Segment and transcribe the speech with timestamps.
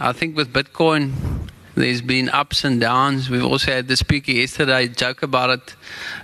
[0.00, 1.12] I think with Bitcoin,
[1.74, 3.28] there's been ups and downs.
[3.28, 5.74] We've also had the speaker yesterday joke about it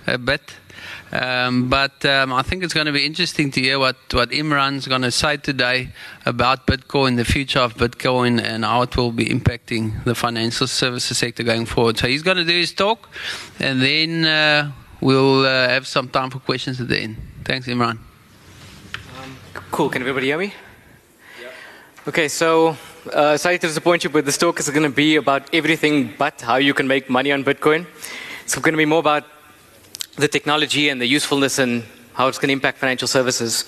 [0.07, 0.55] a bit.
[1.11, 4.87] Um, but um, I think it's going to be interesting to hear what, what Imran's
[4.87, 5.89] going to say today
[6.25, 11.17] about Bitcoin, the future of Bitcoin, and how it will be impacting the financial services
[11.17, 11.97] sector going forward.
[11.97, 13.09] So he's going to do his talk,
[13.59, 14.71] and then uh,
[15.01, 17.17] we'll uh, have some time for questions at the end.
[17.43, 17.99] Thanks, Imran.
[19.21, 19.37] Um,
[19.71, 19.89] cool.
[19.89, 20.53] Can everybody hear me?
[21.41, 21.49] Yeah.
[22.07, 22.77] Okay, so
[23.13, 26.41] uh, sorry to disappoint you, but this talk is going to be about everything but
[26.41, 27.85] how you can make money on Bitcoin.
[28.43, 29.25] It's going to be more about
[30.15, 33.65] the technology and the usefulness and how it's going to impact financial services.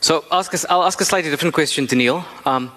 [0.00, 2.24] So ask us, I'll ask a slightly different question to Neil.
[2.44, 2.72] Um,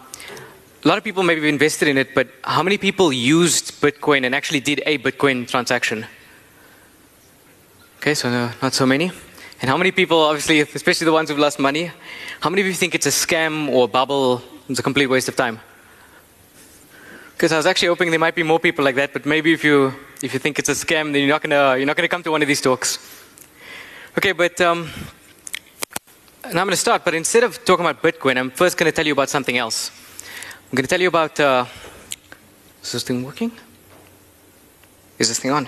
[0.84, 4.36] a lot of people maybe invested in it, but how many people used Bitcoin and
[4.36, 6.06] actually did a Bitcoin transaction?
[7.98, 9.12] Okay, so no, not so many.
[9.62, 11.92] And how many people, obviously, especially the ones who've lost money,
[12.40, 14.44] how many of you think it's a scam or a bubble?
[14.70, 15.60] It's a complete waste of time.
[17.36, 19.62] Because I was actually hoping there might be more people like that, but maybe if
[19.62, 22.24] you if you think it's a scam, then you're not gonna you're not gonna come
[22.24, 22.98] to one of these talks.
[24.18, 24.90] Okay, but um,
[26.46, 27.04] and I'm gonna start.
[27.04, 29.92] But instead of talking about Bitcoin, I'm first gonna tell you about something else.
[30.72, 31.38] I'm gonna tell you about.
[31.38, 31.66] Uh,
[32.82, 33.52] is this thing working?
[35.20, 35.68] Is this thing on?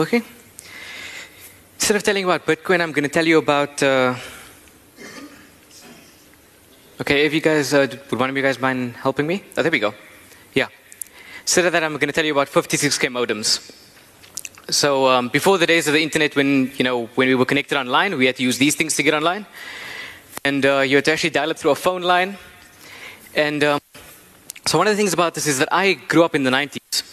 [0.00, 0.22] Okay.
[1.74, 3.82] Instead of telling you about Bitcoin, I'm going to tell you about.
[3.82, 4.14] Uh,
[6.98, 9.44] okay, if you guys uh, would one of you guys mind helping me?
[9.58, 9.92] Oh, there we go.
[10.54, 10.68] Yeah.
[11.42, 13.60] Instead of that, I'm going to tell you about 56k modems.
[14.72, 17.76] So um, before the days of the internet, when you know when we were connected
[17.76, 19.44] online, we had to use these things to get online,
[20.46, 22.38] and uh, you had to actually dial up through a phone line.
[23.34, 23.80] And um,
[24.64, 27.09] so one of the things about this is that I grew up in the 90s.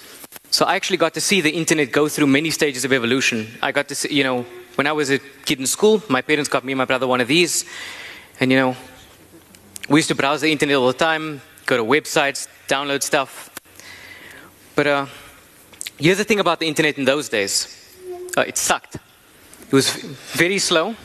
[0.57, 3.47] So I actually got to see the internet go through many stages of evolution.
[3.61, 6.49] I got to see, you know, when I was a kid in school, my parents
[6.49, 7.63] got me and my brother one of these.
[8.39, 8.75] And, you know,
[9.87, 13.51] we used to browse the internet all the time, go to websites, download stuff.
[14.73, 15.05] But uh,
[15.99, 17.93] here's the thing about the internet in those days
[18.35, 18.95] uh, it sucked.
[18.95, 19.91] It was
[20.33, 20.95] very slow.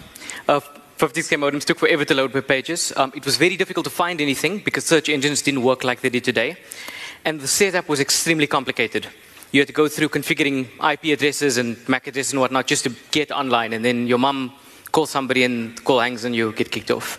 [0.48, 0.60] Uh,
[0.96, 2.90] 56k modems took forever to load web pages.
[2.96, 6.08] Um, it was very difficult to find anything because search engines didn't work like they
[6.08, 6.56] did today.
[7.26, 9.08] And the setup was extremely complicated
[9.52, 12.92] you had to go through configuring IP addresses and MAC addresses and whatnot just to
[13.10, 13.74] get online.
[13.74, 14.52] And then your mom
[14.90, 17.18] calls somebody and the call hangs and you get kicked off.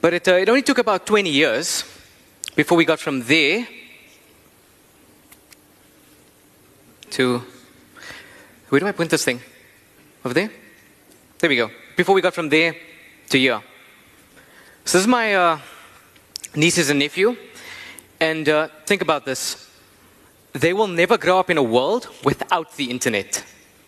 [0.00, 1.84] But it, uh, it only took about 20 years
[2.56, 3.68] before we got from there
[7.10, 7.42] to.
[8.70, 9.40] Where do I point this thing?
[10.24, 10.50] Over there?
[11.38, 11.70] There we go.
[11.96, 12.74] Before we got from there
[13.28, 13.62] to here.
[14.84, 15.58] So this is my uh,
[16.54, 17.36] nieces and nephew.
[18.20, 19.67] And uh, think about this
[20.60, 23.44] they will never grow up in a world without the internet.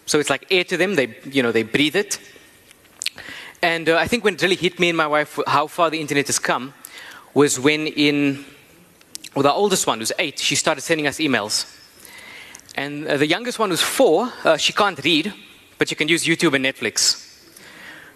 [0.07, 2.19] So it's like air to them, they, you know, they breathe it.
[3.63, 6.01] And uh, I think when it really hit me and my wife how far the
[6.01, 6.73] internet has come
[7.35, 8.45] was when in,
[9.35, 11.77] well, the oldest one was eight, she started sending us emails.
[12.75, 15.33] And uh, the youngest one was four, uh, she can't read,
[15.79, 17.27] but she can use YouTube and Netflix.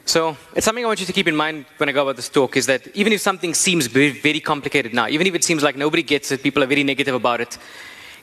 [0.07, 2.29] So it's something I want you to keep in mind when I go about this
[2.29, 5.77] talk is that even if something seems very complicated now, even if it seems like
[5.77, 7.57] nobody gets it, people are very negative about it,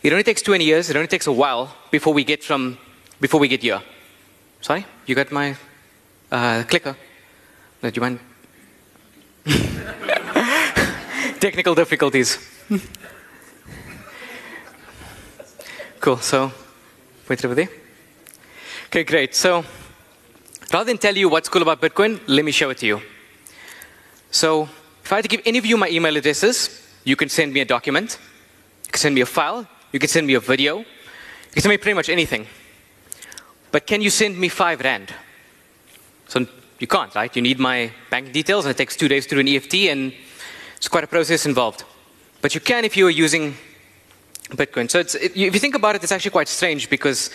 [0.04, 2.78] it only takes 20 years, it only takes a while before we get from,
[3.20, 3.82] before we get here.
[4.62, 4.86] Sorry?
[5.06, 5.56] You got my
[6.32, 6.96] uh, clicker?
[7.84, 8.20] No, do you mind?
[11.40, 12.38] Technical difficulties.
[16.00, 16.52] cool, so,
[17.28, 17.70] wait over there.
[18.88, 19.36] Okay, great.
[19.36, 19.64] So,
[20.74, 23.02] rather than tell you what's cool about Bitcoin, let me show it to you.
[24.32, 24.70] So,
[25.04, 27.62] if I had to give any of you my email addresses, you can send me
[27.62, 28.20] a document,
[28.86, 30.80] you can send me a file, you can send me a video.
[30.80, 30.86] You
[31.54, 32.48] can send me pretty much anything.
[33.72, 35.14] But can you send me five Rand?
[36.28, 36.46] So
[36.80, 37.34] you can't, right?
[37.36, 40.14] You need my bank details, and it takes two days to do an EFT, and
[40.78, 41.84] it's quite a process involved.
[42.42, 43.56] But you can if you are using
[44.50, 44.90] Bitcoin.
[44.90, 47.30] So it, if you think about it, it's actually quite strange because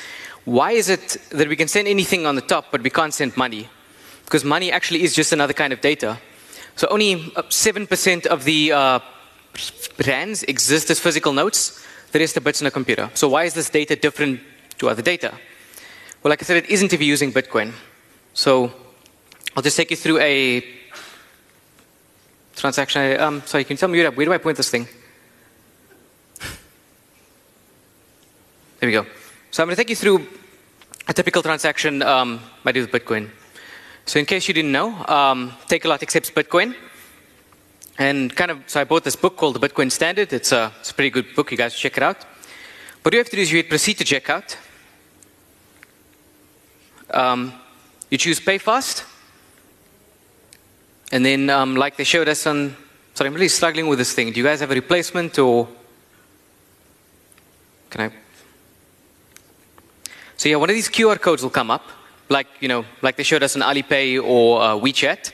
[0.45, 3.37] why is it that we can send anything on the top, but we can't send
[3.37, 3.69] money?
[4.25, 6.19] Because money actually is just another kind of data.
[6.75, 9.01] So only 7% of the uh,
[10.07, 13.11] rands exist as physical notes, the rest of bits in a computer.
[13.15, 14.41] So why is this data different
[14.79, 15.33] to other data?
[16.23, 17.73] Well, like I said, it isn't if you're using Bitcoin.
[18.35, 18.73] So
[19.57, 20.65] I'll just take you through a
[22.55, 23.21] transaction.
[23.21, 24.89] Um, sorry, can you tell me where, where do I point this thing?
[28.81, 29.07] There we go.
[29.51, 30.27] So I'm going to take you through
[31.09, 33.31] a typical transaction um, I do with Bitcoin.
[34.05, 36.75] So in case you didn't know, um, Takealot accepts Bitcoin.
[37.99, 40.33] And kind of, so I bought this book called The Bitcoin Standard.
[40.33, 41.51] It's a, it's a pretty good book.
[41.51, 42.25] You guys check it out.
[43.03, 44.57] what you have to do is you hit proceed to checkout.
[47.11, 47.55] Um,
[48.11, 49.05] you choose pay fast.
[51.11, 52.77] And then, um, like they showed us on,
[53.15, 54.33] sorry, I'm really struggling with this thing.
[54.33, 55.69] Do you guys have a replacement or
[57.91, 58.13] can I?
[60.37, 61.83] So yeah, one of these QR codes will come up,
[62.29, 65.33] like you know, like they showed us on Alipay or uh, WeChat.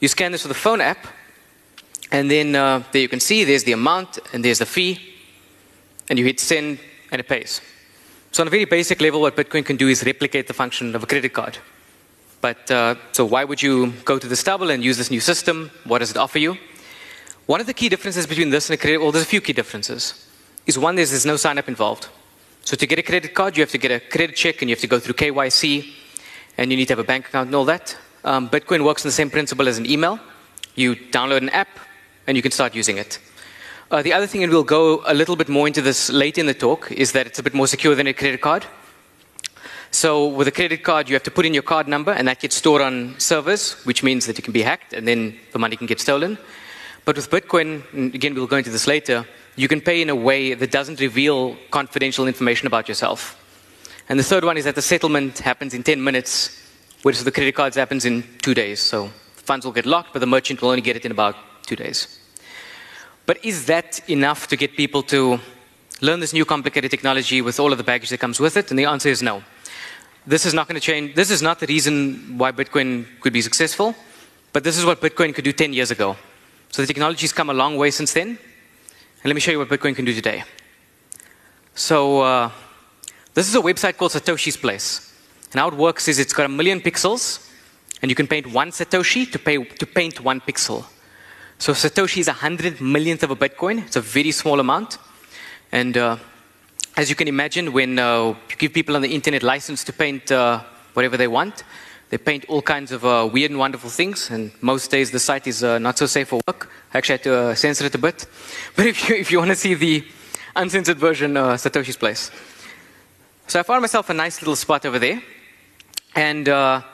[0.00, 1.06] You scan this with a phone app,
[2.10, 4.98] and then uh, there you can see there's the amount and there's the fee,
[6.08, 6.78] and you hit send
[7.10, 7.60] and it pays.
[8.32, 11.02] So on a very basic level, what Bitcoin can do is replicate the function of
[11.02, 11.58] a credit card.
[12.40, 15.70] But uh, so why would you go to the stubble and use this new system?
[15.84, 16.56] What does it offer you?
[17.46, 19.54] One of the key differences between this and a credit, well, there's a few key
[19.54, 20.26] differences.
[20.66, 22.08] Is one, there's, there's no sign up involved.
[22.62, 24.76] So to get a credit card, you have to get a credit check and you
[24.76, 25.90] have to go through KYC
[26.58, 27.96] and you need to have a bank account and all that.
[28.24, 30.20] Um, Bitcoin works on the same principle as an email.
[30.74, 31.68] You download an app
[32.28, 33.18] and you can start using it.
[33.90, 36.46] Uh, the other thing, and we'll go a little bit more into this later in
[36.46, 38.66] the talk, is that it's a bit more secure than a credit card.
[39.90, 42.38] So with a credit card, you have to put in your card number, and that
[42.40, 45.74] gets stored on servers, which means that it can be hacked, and then the money
[45.74, 46.36] can get stolen.
[47.06, 47.82] But with Bitcoin,
[48.14, 49.26] again, we'll go into this later,
[49.56, 53.42] you can pay in a way that doesn't reveal confidential information about yourself.
[54.10, 56.62] And the third one is that the settlement happens in 10 minutes,
[57.02, 58.80] whereas the credit cards happens in two days.
[58.80, 61.34] So funds will get locked, but the merchant will only get it in about
[61.66, 62.17] two days.
[63.28, 65.38] But is that enough to get people to
[66.00, 68.70] learn this new complicated technology with all of the baggage that comes with it?
[68.70, 69.42] And the answer is no.
[70.26, 71.14] This is not going to change.
[71.14, 73.94] This is not the reason why Bitcoin could be successful,
[74.54, 76.16] but this is what Bitcoin could do 10 years ago.
[76.70, 78.28] So the technology's come a long way since then.
[78.28, 80.42] And let me show you what Bitcoin can do today.
[81.74, 82.50] So uh,
[83.34, 85.12] this is a website called Satoshi's Place.
[85.52, 87.46] And how it works is it's got a million pixels,
[88.00, 90.86] and you can paint one Satoshi to, pay, to paint one pixel.
[91.60, 93.84] So Satoshi is a hundred millionth of a Bitcoin.
[93.84, 94.96] It's a very small amount.
[95.72, 96.16] And uh,
[96.96, 100.30] as you can imagine, when uh, you give people on the internet license to paint
[100.30, 100.62] uh,
[100.94, 101.64] whatever they want,
[102.10, 104.30] they paint all kinds of uh, weird and wonderful things.
[104.30, 106.70] And most days the site is uh, not so safe for work.
[106.94, 108.26] I actually had to uh, censor it a bit.
[108.76, 110.06] But if you, if you want to see the
[110.54, 112.30] uncensored version, Satoshi's Place.
[113.48, 115.20] So I found myself a nice little spot over there.
[116.14, 116.84] And I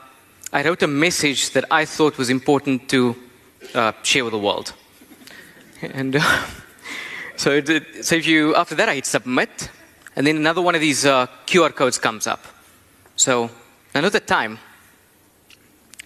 [0.65, 3.15] wrote a message that I thought was important to
[3.75, 4.73] uh, share with the world.
[5.83, 6.45] And uh,
[7.37, 9.71] so, it, so if you, after that, I hit submit,
[10.17, 12.45] and then another one of these uh, QR codes comes up.
[13.17, 13.51] So
[13.95, 14.59] I know the time.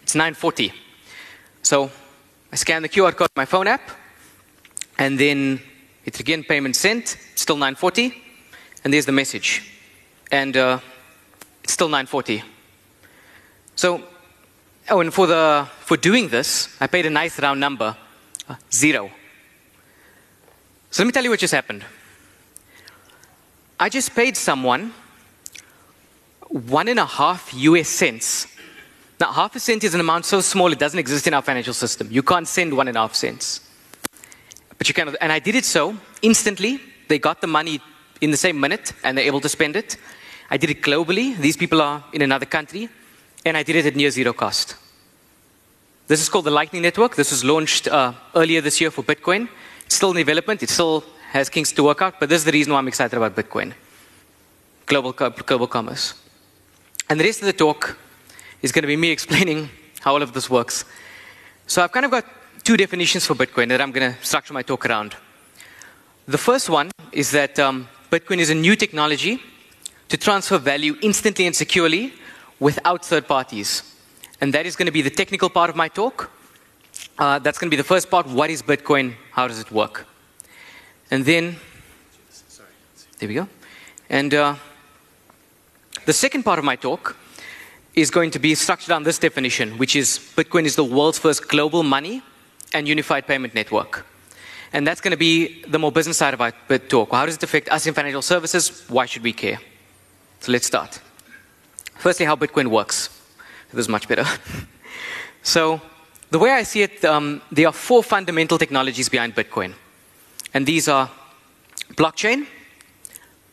[0.03, 0.73] It's 9:40.
[1.63, 1.91] So
[2.53, 3.91] I scan the QR code on my phone app,
[4.99, 5.61] and then
[6.05, 7.17] it's again payment sent.
[7.35, 8.15] Still 9:40,
[8.85, 9.63] and there's the message,
[10.33, 10.81] and uh,
[11.63, 12.43] it's still 9:40.
[13.77, 14.03] So
[14.91, 17.95] Oh, and for, the, for doing this, I paid a nice round number
[18.49, 19.11] uh, zero.
[20.91, 21.85] So let me tell you what just happened.
[23.79, 24.95] I just paid someone
[26.49, 28.47] one and a half US cents.
[29.21, 31.75] Now, half a cent is an amount so small it doesn't exist in our financial
[31.75, 32.09] system.
[32.11, 33.61] You can't send one and a half cents.
[34.79, 36.81] But you can, and I did it so instantly.
[37.09, 37.81] They got the money
[38.23, 39.99] in the same minute and they're able to spend it.
[40.51, 41.37] I did it globally.
[41.37, 42.89] These people are in another country
[43.45, 44.77] and I did it at near zero cost.
[46.07, 47.17] This is called the Lightning Network.
[47.17, 49.49] This was launched uh, earlier this year for Bitcoin.
[49.85, 50.63] It's still in development.
[50.63, 53.17] It still has kinks to work out, but this is the reason why I'm excited
[53.17, 53.75] about Bitcoin.
[54.87, 56.15] Global, global commerce.
[57.11, 57.99] And the rest of the talk
[58.63, 59.69] is going to be me explaining
[60.01, 60.85] how all of this works.
[61.67, 62.25] So I've kind of got
[62.65, 65.15] two definitions for Bitcoin that I'm going to structure my talk around.
[66.27, 69.43] The first one is that um, Bitcoin is a new technology
[70.09, 72.13] to transfer value instantly and securely
[72.61, 73.83] without third parties.
[74.41, 76.31] And that is going to be the technical part of my talk.
[77.19, 78.27] Uh, that's going to be the first part.
[78.27, 79.15] What is Bitcoin?
[79.33, 80.07] How does it work?
[81.11, 81.57] And then,
[83.19, 83.49] there we go.
[84.09, 84.55] And uh,
[86.07, 87.17] the second part of my talk
[87.95, 91.49] is going to be structured on this definition, which is Bitcoin is the world's first
[91.49, 92.23] global money
[92.73, 94.07] and unified payment network.
[94.73, 96.53] And that's going to be the more business side of our
[96.89, 97.11] talk.
[97.11, 98.85] How does it affect us in financial services?
[98.89, 99.59] Why should we care?
[100.41, 101.01] So let's start.
[101.99, 103.11] Firstly, how Bitcoin works.
[103.73, 104.25] This is much better.
[105.43, 105.81] so,
[106.31, 109.75] the way I see it, um, there are four fundamental technologies behind Bitcoin.
[110.55, 111.11] And these are
[111.95, 112.47] blockchain,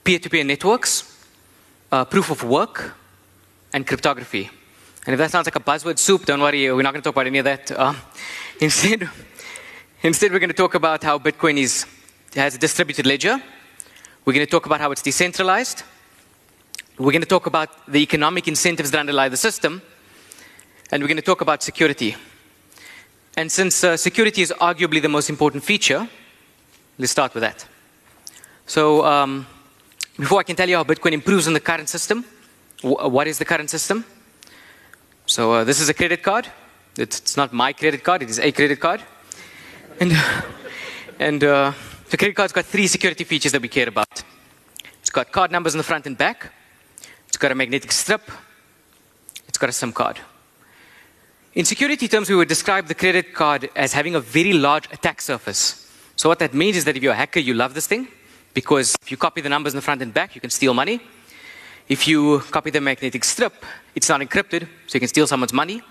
[0.03, 1.25] peer to peer networks,
[1.91, 2.93] uh, proof of work,
[3.73, 4.51] and cryptography.
[5.07, 7.15] And if that sounds like a buzzword soup, don't worry, we're not going to talk
[7.15, 7.71] about any of that.
[7.71, 7.95] Uh,
[8.61, 9.09] instead,
[10.03, 11.87] instead, we're going to talk about how Bitcoin is,
[12.35, 13.41] has a distributed ledger.
[14.23, 15.81] We're going to talk about how it's decentralized.
[16.97, 19.81] We're going to talk about the economic incentives that underlie the system,
[20.91, 22.15] and we're going to talk about security.
[23.35, 26.07] And since uh, security is arguably the most important feature,
[26.97, 27.65] let's start with that.
[28.65, 29.45] So, um,
[30.17, 32.23] before I can tell you how Bitcoin improves on the current system,
[32.81, 34.05] what is the current system?
[35.25, 36.47] So uh, this is a credit card.
[36.97, 39.01] It's, it's, not my credit card, it is a credit card.
[39.99, 40.13] And,
[41.19, 41.73] and uh,
[42.09, 44.23] the credit card's got three security features that we care about.
[45.01, 46.53] It's got card numbers in the front and back.
[47.36, 48.32] It's got a magnetic strip.
[49.46, 50.22] It's got a SIM card.
[51.54, 55.20] In security terms, we would describe the credit card as having a very large attack
[55.20, 55.86] surface.
[56.15, 58.08] So what that means is that if you're a hacker, you love this thing
[58.54, 61.01] because if you copy the numbers in the front and back, you can steal money.
[61.89, 63.65] If you copy the magnetic strip,
[63.96, 65.82] it's not encrypted, so you can steal someone's money.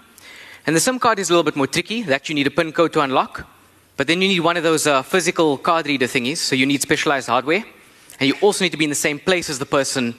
[0.66, 2.00] And the SIM card is a little bit more tricky.
[2.04, 3.46] They actually need a PIN code to unlock.
[3.98, 6.80] But then you need one of those uh, physical card reader thingies, so you need
[6.80, 7.66] specialized hardware.
[8.18, 10.14] And you also need to be in the same place as the person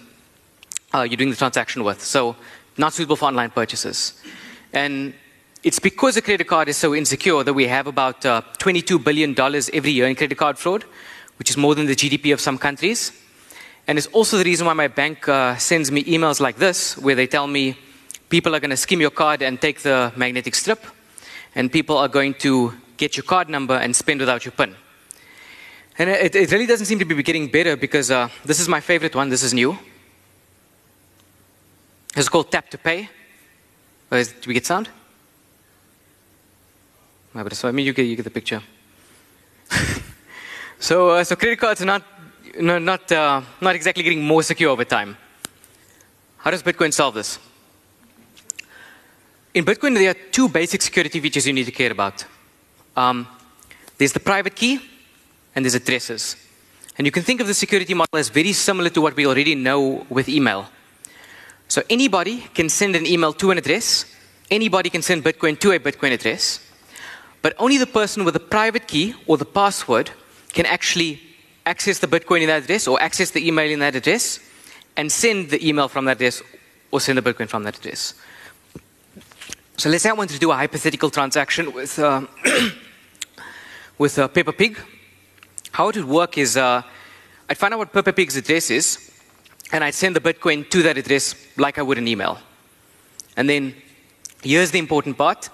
[0.95, 2.01] uh, you're doing the transaction with.
[2.01, 2.35] So
[2.77, 4.13] not suitable for online purchases.
[4.73, 5.13] And
[5.63, 9.37] it's because the credit card is so insecure that we have about uh, $22 billion
[9.73, 10.83] every year in credit card fraud,
[11.37, 13.11] which is more than the GDP of some countries.
[13.87, 17.15] And it's also the reason why my bank uh, sends me emails like this, where
[17.15, 17.77] they tell me
[18.29, 20.83] people are going to skim your card and take the magnetic strip,
[21.53, 24.75] and people are going to get your card number and spend without your PIN.
[25.97, 28.81] And it, it really doesn't seem to be getting better because uh, this is my
[28.81, 29.29] favorite one.
[29.29, 29.77] This is new.
[32.15, 33.09] It's called Tap to Pay.
[34.11, 34.89] Uh, do we get sound?
[37.33, 38.61] No, but So I mean, you get, you get the picture.
[40.79, 42.03] so, uh, so credit cards are not
[42.59, 45.17] no, not, uh, not exactly getting more secure over time.
[46.37, 47.39] How does Bitcoin solve this?
[49.53, 52.25] In Bitcoin, there are two basic security features you need to care about.
[52.95, 53.27] Um,
[53.97, 54.79] there's the private key,
[55.55, 56.35] and there's addresses.
[56.97, 59.55] And you can think of the security model as very similar to what we already
[59.55, 60.67] know with email.
[61.67, 64.05] So anybody can send an email to an address,
[64.51, 66.59] anybody can send Bitcoin to a Bitcoin address,
[67.41, 70.11] but only the person with the private key or the password
[70.53, 71.21] can actually
[71.65, 74.39] access the Bitcoin in that address or access the email in that address
[74.95, 76.41] and send the email from that address
[76.91, 78.13] or send the Bitcoin from that address.
[79.77, 82.25] So let's say I want to do a hypothetical transaction with, uh,
[83.97, 84.79] with uh, Pig.
[85.71, 86.81] How it would work is uh,
[87.49, 89.11] I'd find out what Peppa Pig's address is
[89.71, 92.37] and I'd send the Bitcoin to that address like I would an email.
[93.37, 93.75] And then
[94.41, 95.49] here's the important part.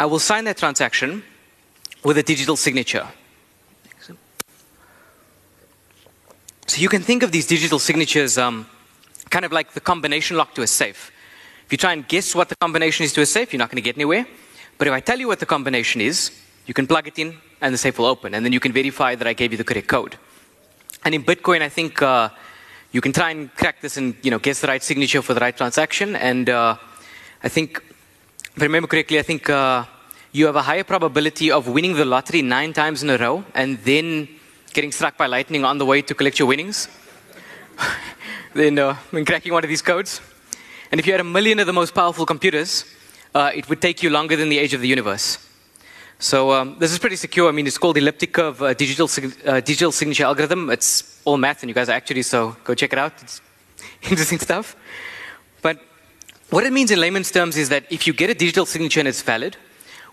[0.00, 1.22] I will sign that transaction
[2.04, 3.06] with a digital signature.
[6.66, 8.66] So you can think of these digital signatures um,
[9.30, 11.10] kind of like the combination lock to a safe.
[11.64, 13.76] If you try and guess what the combination is to a safe, you're not going
[13.76, 14.26] to get anywhere.
[14.76, 16.30] But if I tell you what the combination is,
[16.66, 18.34] you can plug it in and the safe will open.
[18.34, 20.16] And then you can verify that I gave you the correct code.
[21.04, 22.28] And in Bitcoin, I think uh,
[22.90, 25.40] you can try and crack this and you know, guess the right signature for the
[25.40, 26.16] right transaction.
[26.16, 26.76] And uh,
[27.42, 27.82] I think,
[28.56, 29.84] if I remember correctly, I think uh,
[30.32, 33.78] you have a higher probability of winning the lottery nine times in a row and
[33.78, 34.28] then
[34.72, 36.88] getting struck by lightning on the way to collect your winnings
[38.54, 40.20] than, uh, cracking one of these codes.
[40.90, 42.84] And if you had a million of the most powerful computers,
[43.34, 45.38] uh, it would take you longer than the age of the universe.
[46.18, 47.48] So um, this is pretty secure.
[47.48, 49.08] I mean, it's called elliptic curve uh, digital,
[49.46, 50.70] uh, digital signature algorithm.
[50.70, 53.12] It's all math, and you guys are actually, so go check it out.
[53.22, 53.40] It's
[54.02, 54.76] interesting stuff.
[55.62, 55.80] But
[56.50, 59.08] what it means in layman's terms is that if you get a digital signature and
[59.08, 59.56] it's valid,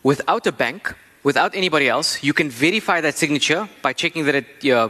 [0.03, 0.93] without a bank,
[1.25, 2.23] without anybody else.
[2.23, 4.89] You can verify that signature by checking that it, uh,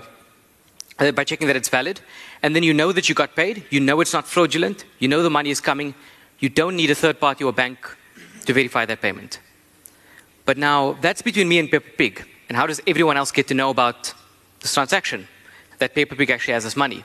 [1.14, 2.02] by checking that it's valid,
[2.44, 3.64] and then you know that you got paid.
[3.72, 4.86] You know it's not fraudulent.
[5.00, 5.96] You know the money is coming.
[6.40, 7.80] You don't need a third party or bank
[8.46, 9.40] to verify that payment.
[10.44, 12.26] But now that's between me and Peppa Pig.
[12.50, 14.14] And how does everyone else get to know about
[14.60, 15.28] this transaction?
[15.80, 17.04] That Peppa Pig actually has this money.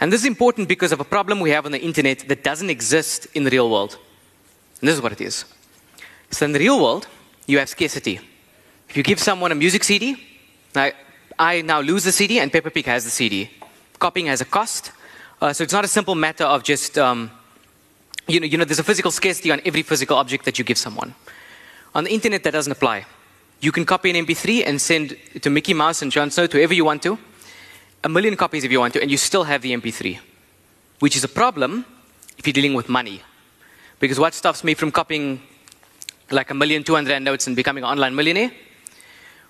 [0.00, 2.70] And this is important because of a problem we have on the internet that doesn't
[2.70, 3.98] exist in the real world.
[4.80, 5.44] And this is what it is.
[6.30, 7.08] So in the real world,
[7.46, 8.20] you have scarcity.
[8.88, 10.16] If you give someone a music CD,
[10.74, 10.92] I,
[11.38, 13.50] I now lose the CD and Peppa Pig has the CD.
[13.98, 14.92] Copying has a cost.
[15.40, 17.30] Uh, so it's not a simple matter of just, um,
[18.26, 20.78] you, know, you know, there's a physical scarcity on every physical object that you give
[20.78, 21.14] someone.
[21.94, 23.06] On the internet, that doesn't apply.
[23.60, 26.58] You can copy an MP3 and send it to Mickey Mouse and Jon Snow, to
[26.58, 27.18] whoever you want to,
[28.06, 30.20] a million copies if you want to, and you still have the MP3,
[31.00, 31.84] which is a problem
[32.38, 33.20] if you're dealing with money.
[33.98, 35.42] Because what stops me from copying
[36.30, 38.52] like a million, 200 notes and becoming an online millionaire?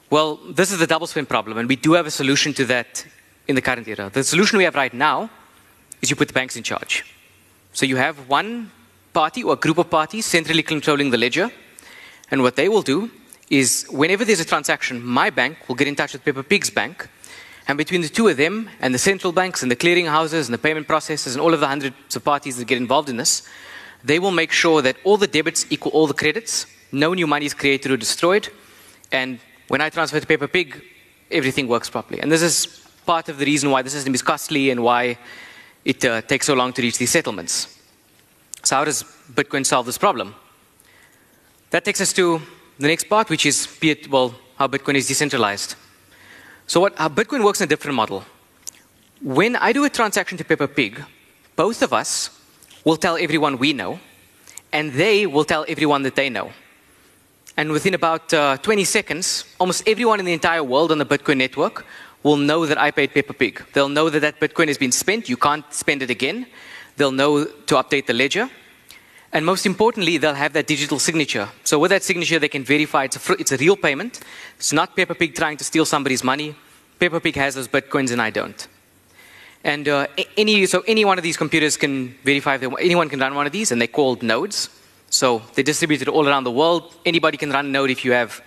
[0.09, 3.07] Well, this is the double spend problem, and we do have a solution to that
[3.47, 4.09] in the current era.
[4.11, 5.29] The solution we have right now
[6.01, 7.05] is you put the banks in charge.
[7.75, 8.71] So you have one
[9.13, 11.51] party or a group of parties centrally controlling the ledger,
[12.31, 13.11] and what they will do
[13.51, 17.07] is whenever there's a transaction, my bank will get in touch with Peppa Pig's bank,
[17.69, 20.55] and between the two of them and the central banks and the clearing houses and
[20.55, 23.49] the payment processors and all of the hundreds of parties that get involved in this,
[24.05, 27.47] they will make sure that all the debits equal all the credits, no new money
[27.47, 28.49] is created or destroyed,
[29.11, 30.83] and when I transfer to Peppa Pig,
[31.31, 32.21] everything works properly.
[32.21, 32.67] And this is
[33.05, 35.19] part of the reason why the system is costly and why
[35.85, 37.79] it uh, takes so long to reach these settlements.
[38.63, 40.35] So how does Bitcoin solve this problem?
[41.71, 42.41] That takes us to
[42.79, 43.69] the next part, which is
[44.11, 45.77] well, how Bitcoin is decentralized.
[46.67, 48.25] So what, how Bitcoin works in a different model.
[49.23, 51.01] When I do a transaction to Peppa Pig,
[51.55, 52.31] both of us
[52.85, 54.01] will tell everyone we know,
[54.73, 56.51] and they will tell everyone that they know.
[57.57, 61.39] And within about uh, 20 seconds, almost everyone in the entire world on the Bitcoin
[61.39, 61.87] network
[62.23, 63.65] will know that I paid Peppa Pig.
[63.73, 65.29] They'll know that that Bitcoin has been spent.
[65.29, 66.47] You can't spend it again.
[66.97, 68.51] They'll know to update the ledger.
[69.37, 71.47] And most importantly, they'll have that digital signature.
[71.63, 74.21] So with that signature, they can verify it's a, fr- it's a real payment.
[74.57, 76.55] It's not Peppa trying to steal somebody's money.
[76.99, 78.67] Peppa has those bitcoins and I don't.
[79.63, 80.07] And uh,
[80.39, 83.53] any, so any one of these computers can verify if anyone can run one of
[83.53, 84.71] these, and they're called nodes.
[85.11, 86.95] So they're distributed all around the world.
[87.05, 88.41] Anybody can run a node if you have,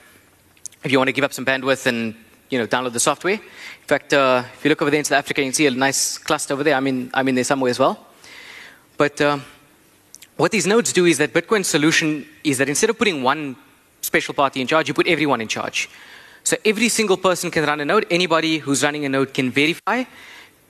[0.84, 2.15] if you want to give up some bandwidth and
[2.50, 3.36] you know download the software.
[3.36, 5.72] In fact, uh, if you look over there in South Africa, you can see a
[5.72, 6.74] nice cluster over there.
[6.74, 8.08] I'm in, I'm in somewhere as well.
[8.98, 9.38] But uh,
[10.39, 13.58] what these nodes do is that Bitcoin's solution is that instead of putting one
[14.00, 15.89] special party in charge, you put everyone in charge.
[16.46, 18.05] So every single person can run a node.
[18.10, 20.05] Anybody who's running a node can verify,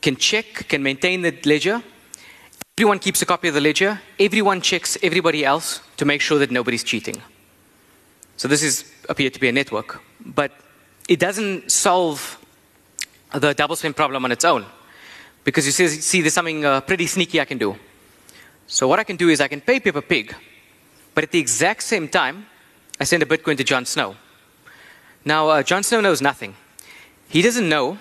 [0.02, 1.84] can check, can maintain the ledger.
[2.80, 4.02] Everyone keeps a copy of the ledger.
[4.20, 7.22] Everyone checks everybody else to make sure that nobody's cheating.
[8.38, 10.52] So this is appear to be a network, but
[11.08, 12.40] it doesn't solve
[13.36, 14.66] the double spend problem on its own.
[15.44, 17.78] Because you see, see there's something uh, pretty sneaky I can do.
[18.72, 20.36] So what I can do is I can pay Peppa Pig,
[21.16, 22.46] but at the exact same time,
[23.00, 24.16] I send a Bitcoin to Jon Snow.
[25.26, 26.54] Now, uh, Jon Snow knows nothing.
[27.30, 27.98] He doesn't know.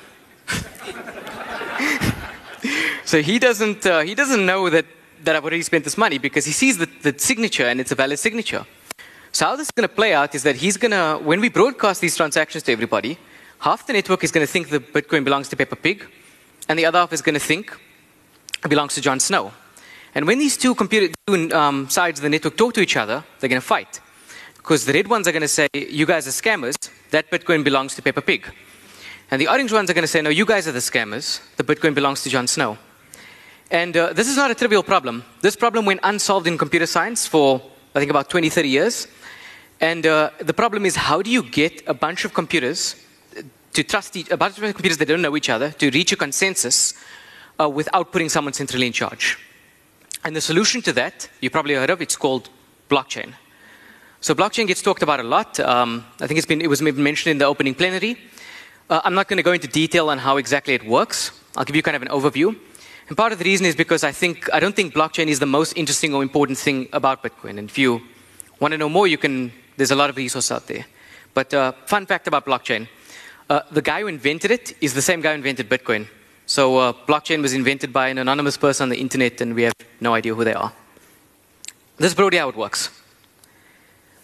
[3.07, 4.85] so he doesn't, uh, he doesn't know that,
[5.25, 7.95] that I've already spent this money because he sees the, the signature and it's a
[7.95, 8.67] valid signature.
[9.33, 11.49] So how this is going to play out is that he's going to, when we
[11.49, 13.17] broadcast these transactions to everybody,
[13.61, 16.07] half the network is going to think the Bitcoin belongs to Peppa Pig,
[16.69, 17.75] and the other half is going to think
[18.63, 19.51] it belongs to Jon Snow.
[20.15, 21.15] And when these two, computer,
[21.55, 24.01] um, sides of the network talk to each other, they're going to fight.
[24.57, 26.77] Because the red ones are going to say, you guys are scammers,
[27.11, 28.47] that Bitcoin belongs to Peppa Pig.
[29.31, 31.65] And the orange ones are going to say, no, you guys are the scammers, the
[31.65, 32.79] Bitcoin belongs to Jon Snow.
[33.71, 35.25] And uh, this is not a trivial problem.
[35.43, 37.63] This problem went unsolved in computer science for,
[37.95, 39.09] I think, about 20, 30 years.
[39.81, 42.97] And uh, the problem is, how do you get a bunch of computers
[43.75, 46.17] to trust each, a bunch of computers that don't know each other to reach a
[46.17, 46.95] consensus
[47.61, 49.39] uh, without putting someone centrally in charge?
[50.25, 52.49] And the solution to that, you probably heard of, it's called
[52.91, 53.35] blockchain.
[54.21, 55.61] So blockchain gets talked about a lot.
[55.61, 58.19] Um, I think it's been, it was mentioned in the opening plenary.
[58.91, 61.31] Uh, I'm not going to go into detail on how exactly it works.
[61.57, 62.57] I'll give you kind of an overview.
[63.09, 65.47] And part of the reason is because I think I don't think blockchain is the
[65.47, 67.59] most interesting or important thing about Bitcoin.
[67.59, 68.03] And if you
[68.61, 69.53] want to know more, you can.
[69.77, 70.85] There's a lot of resources out there.
[71.33, 72.87] But uh, fun fact about blockchain:
[73.49, 76.07] uh, the guy who invented it is the same guy who invented Bitcoin.
[76.49, 79.75] So uh, blockchain was invented by an anonymous person on the internet, and we have
[80.01, 80.73] no idea who they are.
[81.99, 82.89] This is broadly how it works.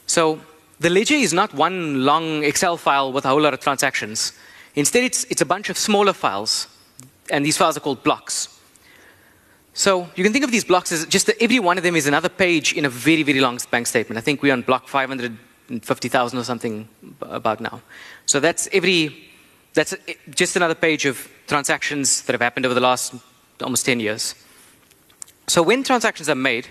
[0.06, 0.40] So
[0.80, 4.32] the ledger is not one long Excel file with a whole lot of transactions.
[4.74, 6.66] Instead, it's, it's a bunch of smaller files,
[7.30, 8.58] and these files are called blocks.
[9.74, 12.06] So you can think of these blocks as just that every one of them is
[12.06, 14.16] another page in a very, very long bank statement.
[14.16, 16.88] I think we're on block 550,000 or something
[17.20, 17.82] about now.
[18.24, 19.28] So that's every,
[19.74, 19.94] that's
[20.30, 23.14] just another page of transactions that have happened over the last
[23.62, 24.34] almost 10 years.
[25.46, 26.68] So when transactions are made,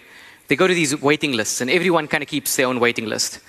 [0.48, 3.40] they go to these waiting lists, and everyone kind of keeps their own waiting list.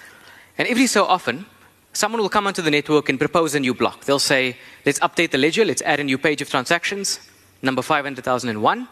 [0.58, 1.46] And every so often,
[1.92, 4.04] someone will come onto the network and propose a new block.
[4.04, 4.56] They'll say,
[4.86, 7.20] let's update the ledger, let's add a new page of transactions,
[7.62, 8.88] number 500,001.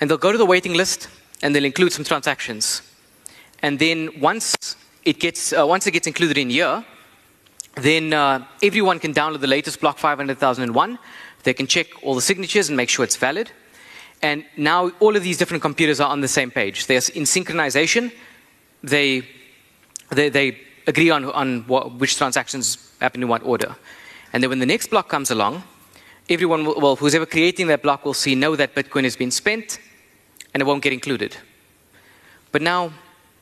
[0.00, 1.08] And they'll go to the waiting list,
[1.42, 2.82] and they'll include some transactions.
[3.62, 6.84] And then once it gets, uh, once it gets included in here,
[7.74, 10.98] then uh, everyone can download the latest block 500,001
[11.44, 13.50] they can check all the signatures and make sure it's valid.
[14.22, 16.86] And now all of these different computers are on the same page.
[16.86, 18.12] They're in synchronization.
[18.82, 19.26] They,
[20.10, 23.74] they, they agree on, on what, which transactions happen in what order.
[24.32, 25.64] And then when the next block comes along,
[26.30, 29.30] everyone, will, well, who's ever creating that block will see, know that Bitcoin has been
[29.30, 29.78] spent,
[30.54, 31.36] and it won't get included.
[32.52, 32.92] But now,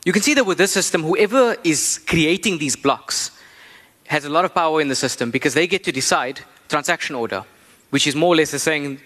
[0.03, 3.31] you can see that with this system, whoever is creating these blocks
[4.07, 7.45] has a lot of power in the system because they get to decide transaction order
[7.91, 8.99] which is more or less saying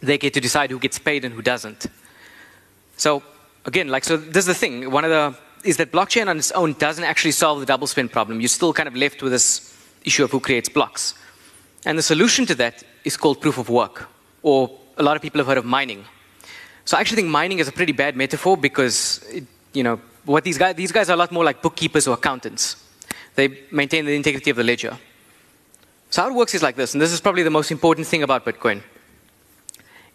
[0.00, 1.86] they get to decide who gets paid and who doesn't.
[2.96, 3.22] So
[3.66, 4.90] again, like so, this is the thing.
[4.90, 8.10] One of the is that blockchain on its own doesn't actually solve the double spend
[8.10, 8.40] problem.
[8.40, 11.14] You're still kind of left with this issue of who creates blocks.
[11.84, 14.08] And the solution to that is called proof of work,
[14.42, 16.04] or a lot of people have heard of mining.
[16.84, 20.44] So I actually think mining is a pretty bad metaphor because, it, you know, what
[20.44, 22.76] these guys, these guys are a lot more like bookkeepers or accountants.
[23.34, 24.98] They maintain the integrity of the ledger.
[26.10, 28.24] So how it works is like this, and this is probably the most important thing
[28.24, 28.82] about Bitcoin,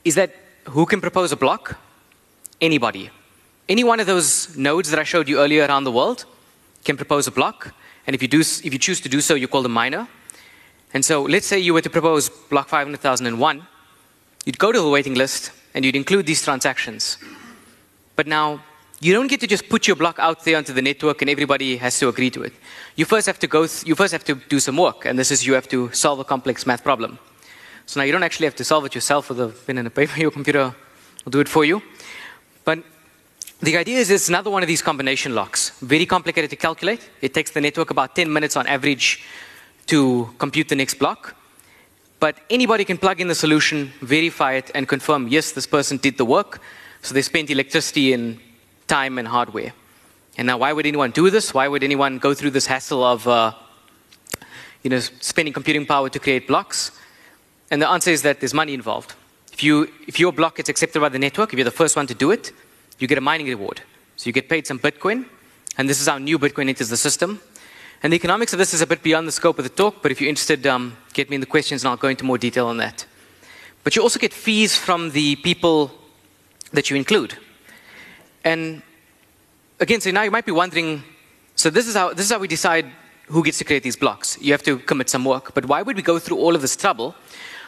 [0.03, 1.77] is that who can propose a block?
[2.59, 3.09] Anybody.
[3.69, 6.25] Any one of those nodes that I showed you earlier around the world
[6.83, 7.73] can propose a block,
[8.05, 10.07] and if you, do, if you choose to do so, you call the miner.
[10.93, 13.65] And so let's say you were to propose block 500,001,
[14.45, 17.17] you'd go to the waiting list, and you'd include these transactions.
[18.17, 18.61] But now,
[19.01, 21.77] you don't get to just put your block out there onto the network and everybody
[21.77, 22.53] has to agree to it.
[22.95, 25.31] You first have to go, th- you first have to do some work, and this
[25.31, 27.19] is you have to solve a complex math problem.
[27.85, 29.91] So now you don't actually have to solve it yourself with a pen and a
[29.91, 30.73] paper, your computer
[31.23, 31.81] will do it for you.
[32.63, 32.79] But
[33.61, 35.71] the idea is it's another one of these combination locks.
[35.81, 37.09] Very complicated to calculate.
[37.21, 39.23] It takes the network about 10 minutes on average
[39.87, 41.35] to compute the next block.
[42.19, 46.17] But anybody can plug in the solution, verify it, and confirm, yes, this person did
[46.17, 46.61] the work.
[47.01, 48.39] So they spent electricity and
[48.87, 49.73] time and hardware.
[50.37, 51.53] And now, why would anyone do this?
[51.53, 53.53] Why would anyone go through this hassle of, uh,
[54.83, 56.91] you know, spending computing power to create blocks?
[57.71, 59.15] And the answer is that there's money involved.
[59.53, 62.07] If, you, if your block gets accepted by the network, if you're the first one
[62.07, 62.51] to do it,
[62.99, 63.81] you get a mining reward.
[64.17, 65.25] So you get paid some Bitcoin,
[65.77, 67.39] and this is how new Bitcoin enters the system.
[68.03, 70.11] And the economics of this is a bit beyond the scope of the talk, but
[70.11, 72.67] if you're interested, um, get me in the questions and I'll go into more detail
[72.67, 73.05] on that.
[73.83, 75.91] But you also get fees from the people
[76.71, 77.37] that you include.
[78.45, 78.81] And
[79.79, 81.03] again, so now you might be wondering
[81.55, 82.85] so this is, how, this is how we decide
[83.27, 84.37] who gets to create these blocks.
[84.41, 85.53] You have to commit some work.
[85.53, 87.15] But why would we go through all of this trouble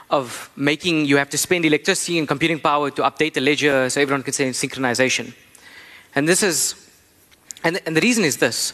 [0.09, 4.01] of making you have to spend electricity and computing power to update the ledger so
[4.01, 5.33] everyone can say synchronization?
[6.15, 6.75] And this is,
[7.63, 8.73] and, and the reason is this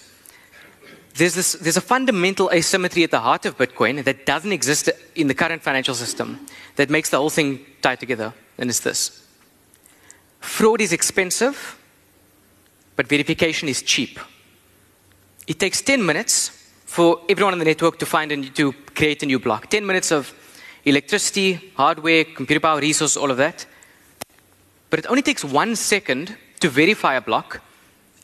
[1.15, 5.27] there's, this, there's a fundamental asymmetry at the heart of Bitcoin that doesn't exist in
[5.27, 6.43] the current financial system
[6.75, 9.27] that makes the whole thing tie together, and it's this
[10.39, 11.77] fraud is expensive,
[12.95, 14.19] but verification is cheap.
[15.47, 16.51] It takes 10 minutes
[16.85, 19.69] for everyone on the network to find and to create a new block.
[19.69, 20.33] 10 minutes of
[20.85, 23.65] electricity, hardware, computer power, resource, all of that.
[24.89, 27.61] But it only takes one second to verify a block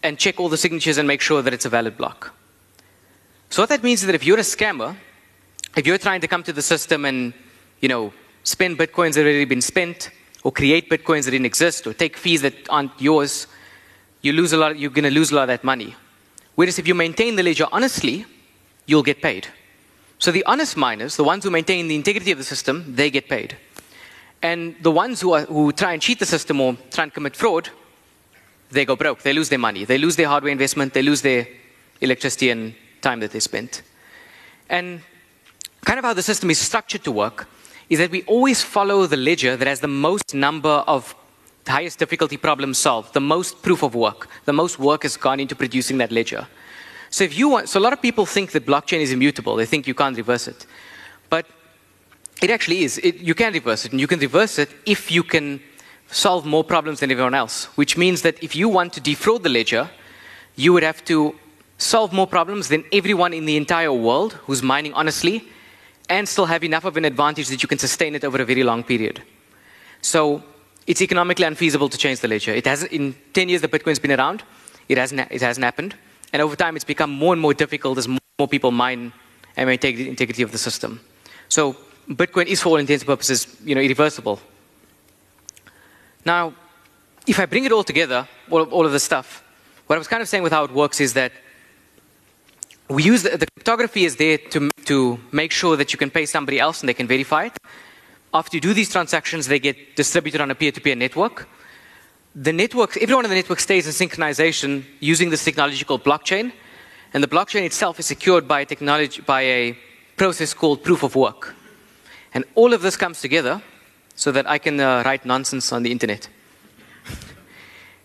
[0.03, 2.34] and check all the signatures and make sure that it's a valid block.
[3.49, 4.95] So what that means is that if you're a scammer,
[5.75, 7.34] if you're trying to come to the system and,
[7.82, 10.12] you know, spend bitcoins that have already been spent,
[10.43, 13.47] or create bitcoins that didn't exist, or take fees that aren't yours,
[14.21, 15.95] you lose a lot, you're going to lose a lot of that money.
[16.55, 18.25] Whereas if you maintain the ledger honestly,
[18.86, 19.47] you'll get paid.
[20.17, 23.29] So the honest miners, the ones who maintain the integrity of the system, they get
[23.29, 23.55] paid.
[24.41, 27.36] And the ones who, are, who try and cheat the system or try and commit
[27.36, 27.69] fraud,
[28.71, 29.21] they go broke.
[29.21, 29.86] They lose their money.
[29.86, 30.93] They lose their hardware investment.
[30.93, 31.47] They lose their
[32.01, 33.82] electricity and time that they spent.
[34.69, 35.01] And
[35.86, 37.47] kind of how the system is structured to work
[37.89, 41.15] is that we always follow the ledger that has the most number of
[41.71, 45.55] highest difficulty problem solved, the most proof of work, the most work has gone into
[45.55, 46.47] producing that ledger.
[47.10, 49.55] So if you want, so a lot of people think that blockchain is immutable.
[49.55, 50.65] They think you can't reverse it,
[51.29, 51.45] but
[52.41, 52.97] it actually is.
[52.99, 55.60] It, you can reverse it, and you can reverse it if you can
[56.12, 57.65] solve more problems than everyone else.
[57.77, 59.89] Which means that if you want to defraud the ledger,
[60.55, 61.36] you would have to
[61.77, 65.47] solve more problems than everyone in the entire world who's mining honestly
[66.10, 68.63] and still have enough of an advantage that you can sustain it over a very
[68.63, 69.21] long period.
[70.01, 70.43] So
[70.89, 72.52] it's economically unfeasible to change the ledger.
[72.52, 74.41] It hasn't, in 10 years that Bitcoin's been around,
[74.89, 75.95] it hasn't, it hasn't happened.
[76.34, 79.13] And over time, it's become more and more difficult as more people mine
[79.56, 80.99] and maintain the integrity of the system.
[81.47, 81.78] So
[82.10, 84.39] Bitcoin is, for all intents and purposes, you know, irreversible.
[86.25, 86.56] Now,
[87.28, 89.43] if I bring it all together, all, all of this stuff,
[89.86, 91.32] what I was kind of saying with how it works is that
[92.89, 96.25] we use the, the cryptography is there to, to make sure that you can pay
[96.25, 97.58] somebody else and they can verify it.
[98.32, 101.48] After you do these transactions, they get distributed on a peer-to-peer network.
[102.36, 106.52] The network, everyone in the network stays in synchronization using this technology called blockchain,
[107.13, 109.78] and the blockchain itself is secured by a technology, by a
[110.15, 111.56] process called proof of work.
[112.36, 113.63] And all of this comes together
[114.13, 116.30] so that I can uh, write nonsense on the internet.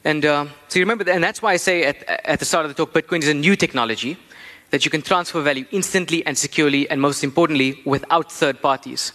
[0.04, 2.74] and uh, so you remember, and that's why I say at, at the start of
[2.74, 4.16] the talk, Bitcoin is a new technology
[4.70, 9.12] that you can transfer value instantly and securely, and most importantly, without third parties.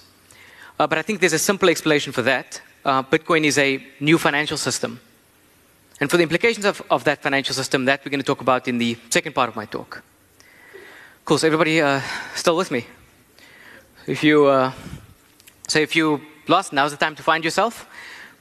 [0.79, 2.61] Uh, but I think there's a simple explanation for that.
[2.85, 4.99] Uh, Bitcoin is a new financial system.
[5.99, 8.69] And for the implications of, of that financial system, that we're going to talk about
[8.69, 10.01] in the second part of my talk.
[11.25, 11.37] Cool.
[11.37, 11.99] So everybody uh,
[12.33, 12.87] still with me?
[14.07, 14.71] If you uh,
[15.67, 17.85] so if you lost, now's the time to find yourself,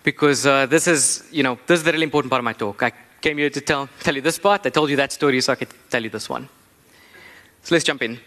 [0.05, 2.83] because uh, this is you know this is the really important part of my talk.
[2.83, 4.65] I came here to tell tell you this part.
[4.65, 6.49] I told you that story, so I could tell you this one.
[7.65, 8.19] So let's jump in.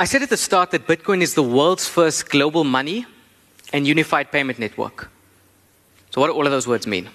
[0.00, 3.04] I said at the start that Bitcoin is the world's first global money
[3.72, 5.10] and unified payment network.
[6.10, 7.08] So, what do all of those words mean?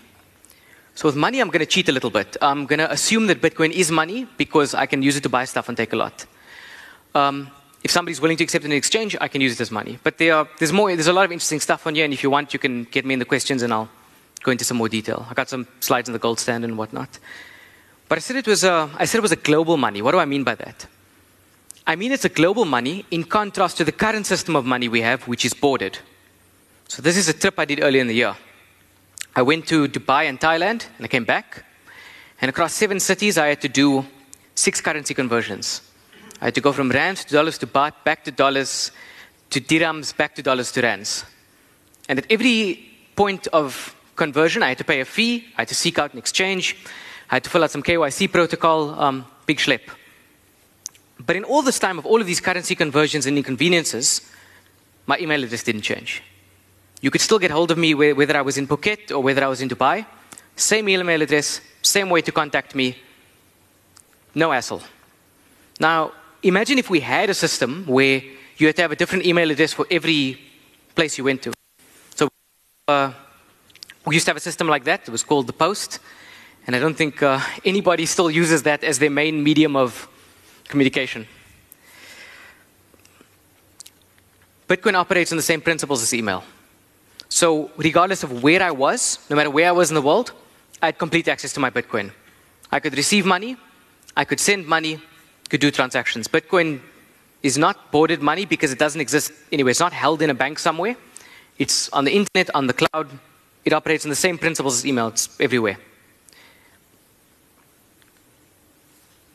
[0.93, 2.35] So, with money, I'm going to cheat a little bit.
[2.41, 5.45] I'm going to assume that Bitcoin is money because I can use it to buy
[5.45, 6.25] stuff and Takealot.
[7.15, 7.49] Um,
[7.85, 9.97] if somebody's willing to accept an exchange, I can use it as money.
[10.03, 10.93] But there are, there's more.
[10.93, 13.05] There's a lot of interesting stuff on here, and if you want, you can get
[13.05, 13.89] me in the questions, and I'll
[14.41, 15.25] go into some more detail.
[15.29, 17.17] I got some slides on the gold standard and whatnot.
[18.09, 20.01] But I said it was a, I said it was a global money.
[20.01, 20.85] What do I mean by that?
[21.85, 25.01] I mean it's a global money in contrast to the current system of money we
[25.01, 25.99] have, which is boarded.
[26.87, 28.35] So this is a trip I did earlier in the year.
[29.35, 31.65] I went to Dubai and Thailand, and I came back.
[32.39, 34.05] And across seven cities, I had to do
[34.55, 35.81] six currency conversions.
[36.39, 38.91] I had to go from rands to dollars to baht, back to dollars
[39.49, 41.25] to dirhams, back to dollars to rands.
[42.07, 45.75] And at every point of conversion, I had to pay a fee, I had to
[45.75, 46.77] seek out an exchange,
[47.29, 49.81] I had to fill out some KYC protocol, um, big schlep.
[51.25, 54.21] But in all this time of all of these currency conversions and inconveniences,
[55.05, 56.21] my email address didn't change.
[57.01, 59.47] You could still get hold of me whether I was in Phuket or whether I
[59.47, 60.05] was in Dubai.
[60.55, 62.97] Same email address, same way to contact me.
[64.35, 64.81] No hassle.
[65.79, 68.21] Now, imagine if we had a system where
[68.57, 70.39] you had to have a different email address for every
[70.95, 71.53] place you went to.
[72.15, 72.29] So,
[72.87, 73.11] uh,
[74.05, 75.01] we used to have a system like that.
[75.07, 75.99] It was called the Post.
[76.65, 80.07] And I don't think uh, anybody still uses that as their main medium of
[80.73, 81.27] communication.
[84.67, 86.41] Bitcoin operates on the same principles as email.
[87.29, 90.31] So, regardless of where I was, no matter where I was in the world,
[90.81, 92.07] I had complete access to my Bitcoin.
[92.71, 93.55] I could receive money,
[94.21, 94.93] I could send money,
[95.49, 96.27] could do transactions.
[96.27, 96.81] Bitcoin
[97.43, 99.71] is not boarded money because it doesn't exist anywhere.
[99.71, 100.95] It's not held in a bank somewhere.
[101.59, 103.07] It's on the internet, on the cloud.
[103.63, 105.09] It operates on the same principles as email.
[105.09, 105.77] It's everywhere.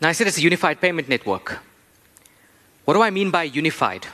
[0.00, 1.58] Now, I said it's a unified payment network.
[2.84, 4.06] What do I mean by unified?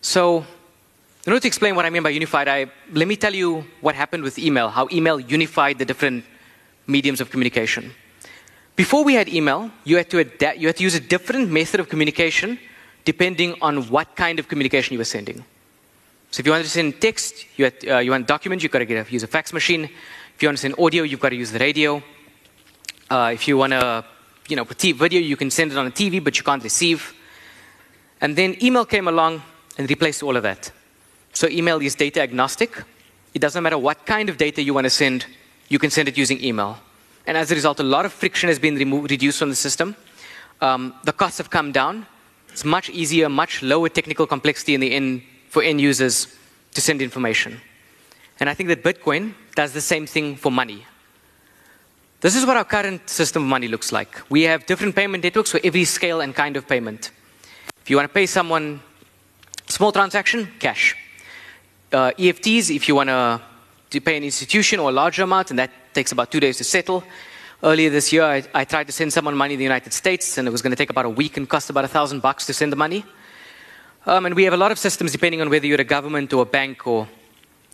[0.00, 0.44] So,
[1.24, 3.94] in order to explain what I mean by unified, I, let me tell you what
[3.94, 6.24] happened with email, how email unified the different
[6.86, 7.92] mediums of communication.
[8.76, 11.80] Before we had email, you had to, adapt, you had to use a different method
[11.80, 12.58] of communication
[13.04, 15.44] depending on what kind of communication you were sending.
[16.30, 18.72] So if you want to send text, you, had, uh, you want a document, you've
[18.72, 19.84] got to get use a fax machine.
[19.84, 22.02] If you want to send audio, you've got to use the radio.
[23.10, 24.04] Uh, if you want to,
[24.48, 27.14] you know, put video, you can send it on a TV, but you can't receive.
[28.20, 29.42] And then email came along
[29.76, 30.70] and replaced all of that.
[31.32, 32.82] So email is data agnostic.
[33.34, 35.26] It doesn't matter what kind of data you want to send,
[35.68, 36.78] you can send it using email.
[37.26, 39.96] And as a result, a lot of friction has been removed, reduced from the system.
[40.60, 42.06] Um, the costs have come down.
[42.50, 46.28] It's much easier, much lower technical complexity in the end for end users
[46.74, 47.60] to send information.
[48.38, 50.86] And I think that Bitcoin does the same thing for money.
[52.24, 54.18] This is what our current system of money looks like.
[54.30, 57.10] We have different payment networks for every scale and kind of payment.
[57.82, 58.80] If you want to pay someone
[59.66, 60.96] small transaction, cash.
[61.92, 65.70] Uh, EFTs, if you want to pay an institution or a larger amount, and that
[65.92, 67.04] takes about two days to settle.
[67.62, 70.48] Earlier this year, I, I tried to send someone money in the United States, and
[70.48, 72.54] it was going to take about a week and cost about a thousand bucks to
[72.54, 73.04] send the money.
[74.06, 76.40] Um, and we have a lot of systems depending on whether you're a government or
[76.44, 77.06] a bank or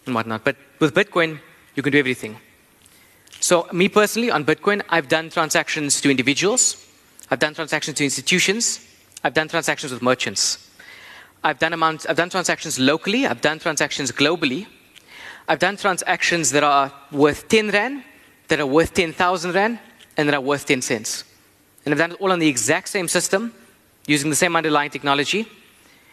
[0.07, 0.43] and whatnot.
[0.43, 1.39] But with Bitcoin,
[1.77, 2.37] you can do everything.
[3.41, 6.87] So, me personally, on Bitcoin, I've done transactions to individuals,
[7.31, 8.87] I've done transactions to institutions,
[9.25, 10.71] I've done transactions with merchants.
[11.43, 14.67] I've done, I've done transactions locally, I've done transactions globally,
[15.49, 18.05] I've done transactions that are worth 10 Rand,
[18.49, 19.79] that are worth 10,000 Rand,
[20.19, 21.25] and that are worth 10 cents.
[21.87, 23.55] And I've done it all on the exact same system,
[24.07, 25.49] using the same underlying technology.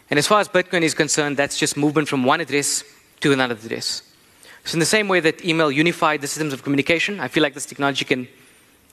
[0.09, 2.85] And as far as Bitcoin is concerned, that's just movement from one address
[3.19, 4.06] to another address.
[4.67, 7.53] So, in the same way that email unified the systems of communication, I feel like
[7.53, 8.27] this technology can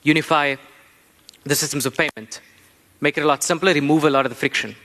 [0.04, 0.54] unify
[1.42, 2.40] the systems of payment,
[3.00, 4.76] make it a lot simpler, remove a lot of the friction.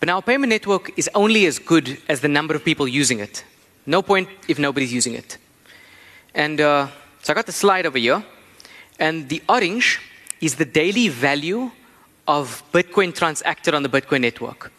[0.00, 3.20] But now, a payment network is only as good as the number of people using
[3.20, 3.42] it.
[3.86, 5.38] No point if nobody's using it.
[6.34, 6.88] And uh,
[7.22, 8.22] so I got the slide over here,
[8.98, 9.98] and the orange
[10.42, 11.70] is the daily value
[12.26, 14.70] of Bitcoin transacted on the Bitcoin network.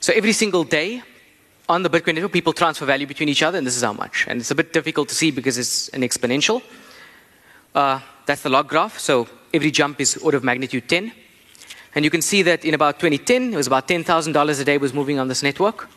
[0.00, 1.04] So every single day,
[1.70, 4.26] on the Bitcoin network, people transfer value between each other, and this is how much.
[4.28, 6.62] And it's a bit difficult to see because it's an exponential.
[7.74, 11.12] Uh, that's the log graph, so every jump is order of magnitude 10.
[11.94, 14.92] And you can see that in about 2010, it was about $10,000 a day was
[14.92, 15.88] moving on this network.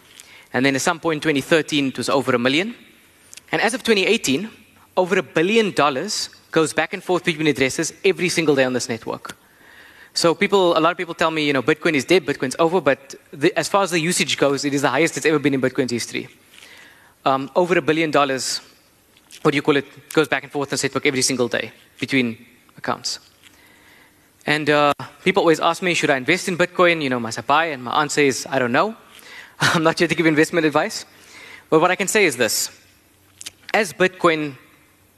[0.53, 2.75] And then at some point in 2013, it was over a million.
[3.51, 4.49] And as of 2018,
[4.95, 8.89] over a billion dollars goes back and forth between addresses every single day on this
[8.89, 9.36] network.
[10.15, 12.80] So people, a lot of people tell me, you know, Bitcoin is dead, Bitcoin's over,
[12.80, 15.56] but the, as far as the usage goes, it is the highest it's ever been
[15.56, 16.28] in Bitcoin's history.
[17.26, 18.62] Um, over a billion dollars,
[19.41, 22.45] what do you call it, goes back and forth on network every single day between
[22.78, 23.19] accounts.
[24.45, 27.02] And uh, people always ask me, should I invest in Bitcoin?
[27.02, 27.65] You know, must I buy?
[27.65, 28.95] And my answer is, I don't know.
[29.60, 31.06] I'm not here to give investment advice.
[31.69, 32.69] But what I can say is this.
[33.73, 34.58] As Bitcoin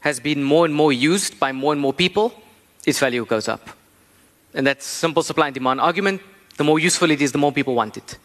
[0.01, 2.33] has been more and more used by more and more people,
[2.85, 3.74] its value goes up.
[4.55, 6.21] And that's simple supply and demand argument.
[6.57, 8.17] the more useful it is, the more people want it.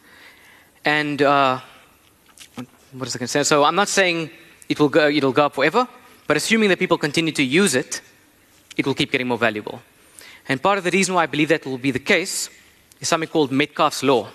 [0.84, 1.60] And uh,
[2.92, 3.42] what is to say?
[3.42, 4.30] So I'm not saying
[4.68, 5.86] it will go, it'll go up forever,
[6.26, 8.00] but assuming that people continue to use it,
[8.76, 9.82] it will keep getting more valuable.
[10.48, 12.48] And part of the reason why I believe that will be the case
[13.00, 14.28] is something called Metcalfe's law.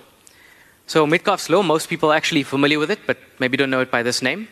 [0.87, 3.89] So Metcalfe's law, most people are actually familiar with it, but maybe don't know it
[3.89, 4.47] by this name.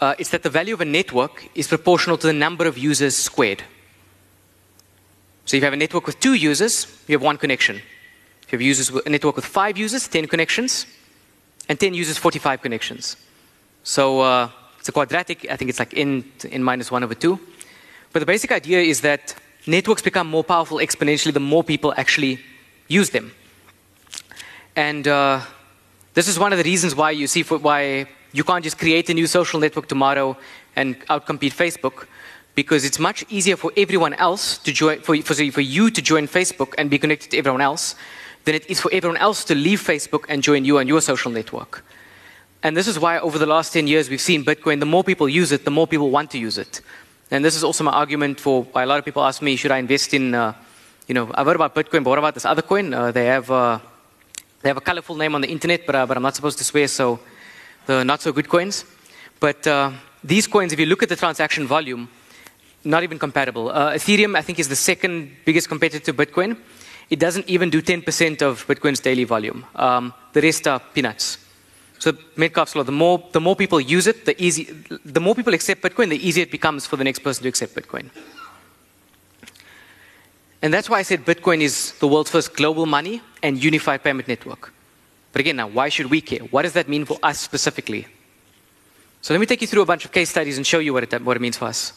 [0.00, 3.16] Uh, it's that the value of a network is proportional to the number of users
[3.16, 3.62] squared.
[5.52, 7.76] So if you have a network with two users, you have one connection.
[8.44, 10.86] If you have users with, a network with five users, 10 connections,
[11.68, 13.18] and 10 users, 45 connections.
[13.82, 17.38] So uh, it's a quadratic, I think it's like n, n minus 1 over 2.
[18.14, 19.34] But the basic idea is that
[19.66, 22.40] networks become more powerful exponentially the more people actually
[22.88, 23.30] use them.
[24.74, 25.40] And uh,
[26.14, 29.12] this is one of the reasons why you see why you can't just create a
[29.12, 30.34] new social network tomorrow
[30.76, 32.06] and outcompete Facebook
[32.54, 36.26] because it's much easier for everyone else to join, for, for, for you to join
[36.28, 37.94] Facebook and be connected to everyone else
[38.44, 41.30] than it is for everyone else to leave Facebook and join you on your social
[41.30, 41.84] network.
[42.62, 45.28] And this is why over the last 10 years we've seen Bitcoin, the more people
[45.28, 46.80] use it, the more people want to use it.
[47.30, 49.70] And this is also my argument for why a lot of people ask me, should
[49.70, 50.52] I invest in, uh,
[51.08, 52.92] you know, I've heard about Bitcoin, but what about this other coin?
[52.92, 53.78] Uh, they, have, uh,
[54.60, 56.64] they have a colorful name on the internet, but, uh, but I'm not supposed to
[56.64, 57.18] swear, so
[57.86, 58.84] the not so good coins.
[59.40, 62.08] But uh, these coins, if you look at the transaction volume,
[62.84, 63.70] not even comparable.
[63.70, 66.56] Uh, Ethereum, I think, is the second biggest competitor to Bitcoin.
[67.10, 69.64] It doesn't even do 10% of Bitcoin's daily volume.
[69.74, 71.38] Um, the rest are peanuts.
[71.98, 74.64] So Metcalfe's law, the more, the more people use it, the, easy,
[75.04, 77.74] the more people accept Bitcoin, the easier it becomes for the next person to accept
[77.74, 78.10] Bitcoin.
[80.62, 84.26] And that's why I said Bitcoin is the world's first global money and unified payment
[84.26, 84.72] network.
[85.32, 86.40] But again, now, why should we care?
[86.40, 88.06] What does that mean for us specifically?
[89.22, 91.04] So let me take you through a bunch of case studies and show you what
[91.04, 91.92] it, what it means for us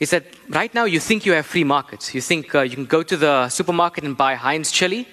[0.00, 2.14] is that right now you think you have free markets.
[2.14, 5.08] You think uh, you can go to the supermarket and buy Heinz chili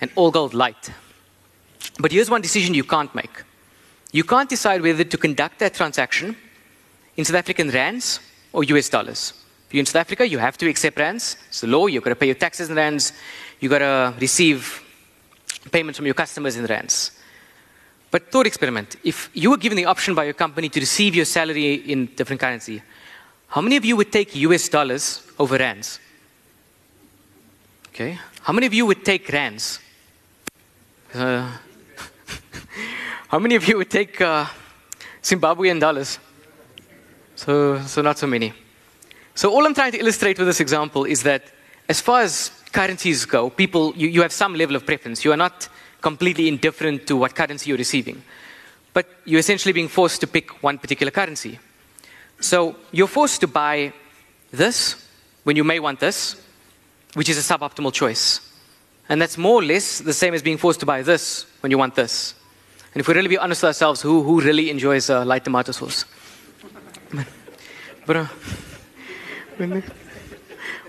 [0.00, 0.90] and all gold light.
[1.98, 3.42] But here's one decision you can't make.
[4.12, 6.36] You can't decide whether to conduct that transaction
[7.16, 8.20] in South African rands
[8.52, 9.32] or US dollars.
[9.66, 11.36] If you're in South Africa, you have to accept rands.
[11.48, 11.86] It's the law.
[11.86, 13.12] You've got to pay your taxes in rands.
[13.58, 14.82] You've got to receive
[15.72, 17.10] payments from your customers in rands.
[18.10, 18.96] But thought experiment.
[19.02, 22.40] If you were given the option by your company to receive your salary in different
[22.40, 22.80] currency,
[23.56, 25.98] how many of you would take US dollars over rands?
[27.88, 28.18] Okay.
[28.42, 29.80] How many of you would take rands?
[31.14, 31.56] Uh,
[33.28, 34.44] how many of you would take uh,
[35.22, 36.18] Zimbabwean dollars?
[37.34, 38.52] So, so not so many.
[39.34, 41.44] So all I'm trying to illustrate with this example is that
[41.88, 45.24] as far as currencies go, people, you, you have some level of preference.
[45.24, 45.66] You are not
[46.02, 48.22] completely indifferent to what currency you're receiving.
[48.92, 51.58] But you're essentially being forced to pick one particular currency.
[52.40, 53.92] So you're forced to buy
[54.50, 54.96] this
[55.44, 56.36] when you may want this,
[57.14, 58.40] which is a suboptimal choice.
[59.08, 61.78] And that's more or less the same as being forced to buy this when you
[61.78, 62.34] want this.
[62.92, 65.72] And if we really be honest with ourselves, who, who really enjoys uh, light tomato
[65.72, 66.04] sauce?
[68.06, 68.26] but, uh,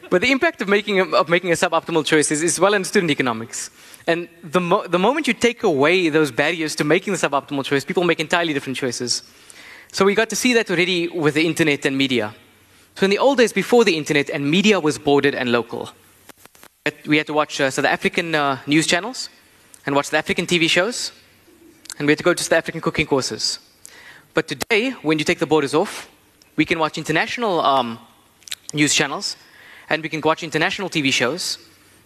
[0.09, 3.03] but the impact of making a, of making a suboptimal choice is, is well understood
[3.03, 3.69] in economics.
[4.07, 7.83] And the, mo- the moment you take away those barriers to making the suboptimal choice,
[7.83, 9.21] people make entirely different choices.
[9.91, 12.35] So we got to see that already with the internet and media.
[12.95, 15.91] So in the old days, before the internet, and media was bordered and local,
[17.05, 19.29] we had to watch uh, South African uh, news channels
[19.85, 21.11] and watch the African TV shows,
[21.99, 23.59] and we had to go to South African cooking courses.
[24.33, 26.09] But today, when you take the borders off,
[26.55, 27.99] we can watch international um,
[28.73, 29.35] news channels,
[29.89, 31.59] and we can watch international TV shows,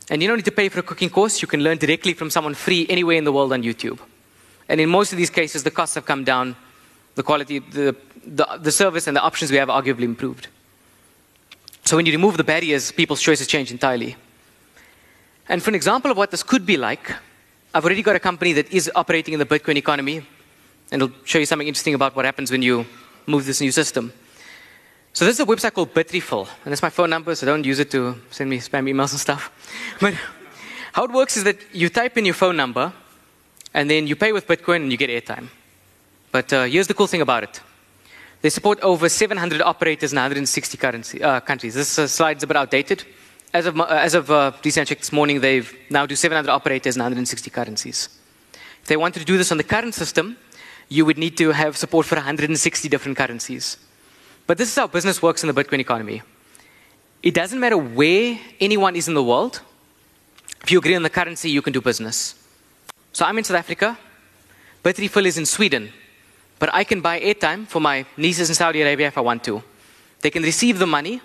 [0.10, 1.41] and you don't need to pay for a cooking course.
[1.41, 4.00] You can learn directly from someone free anywhere in the world on YouTube.
[4.67, 6.56] And in most of these cases, the costs have come down
[7.15, 7.95] the quality, the,
[8.26, 10.47] the, the service and the options we have arguably improved.
[11.84, 14.15] So when you remove the barriers, people's choices change entirely.
[15.50, 17.13] And for an example of what this could be like,
[17.74, 20.17] I've already got a company that is operating in the Bitcoin economy,
[20.91, 22.86] and it'll show you something interesting about what happens when you
[23.26, 24.13] move this new system.
[25.13, 27.80] So this is a website called Bitrefill, and that's my phone number, so don't use
[27.80, 29.51] it to send me spam emails and stuff.
[29.99, 30.14] But
[30.93, 32.93] how it works is that you type in your phone number,
[33.74, 35.49] and then you pay with Bitcoin and you get airtime.
[36.32, 37.61] But uh, here's the cool thing about it.
[38.41, 41.75] They support over 700 operators in 160 currency, uh, countries.
[41.75, 43.03] This uh, slide's a bit outdated.
[43.53, 46.95] As of, uh, as of uh, recent check this morning, they now do 700 operators
[46.95, 48.09] in 160 currencies.
[48.82, 50.38] If they wanted to do this on the current system,
[50.89, 53.77] you would need to have support for 160 different currencies.
[54.47, 56.23] But this is how business works in the Bitcoin economy.
[57.21, 59.61] It doesn't matter where anyone is in the world.
[60.63, 62.36] If you agree on the currency, you can do business.
[63.13, 63.97] So I'm in South Africa.
[64.84, 65.93] Bitrefill is in Sweden.
[66.62, 69.64] But I can buy airtime for my nieces in Saudi Arabia if I want to.
[70.22, 71.20] They can receive the money,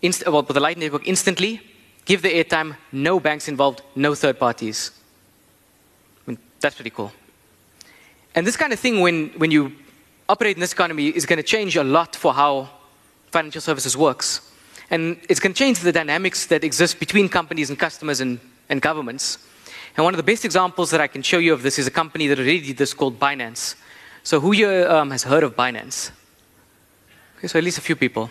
[0.00, 1.60] inst- well, with the Lightning Network instantly,
[2.04, 4.92] give the airtime, no banks involved, no third parties.
[6.24, 7.10] I mean, that's pretty cool.
[8.36, 9.72] And this kind of thing, when, when you
[10.28, 12.70] operate in this economy, is going to change a lot for how
[13.32, 14.52] financial services works.
[14.88, 18.80] And it's going to change the dynamics that exist between companies and customers and, and
[18.80, 19.38] governments.
[19.96, 21.90] And one of the best examples that I can show you of this is a
[21.90, 23.74] company that already did this called Binance.
[24.22, 26.10] So who here um, has heard of Binance?
[27.38, 28.30] Okay, so at least a few people.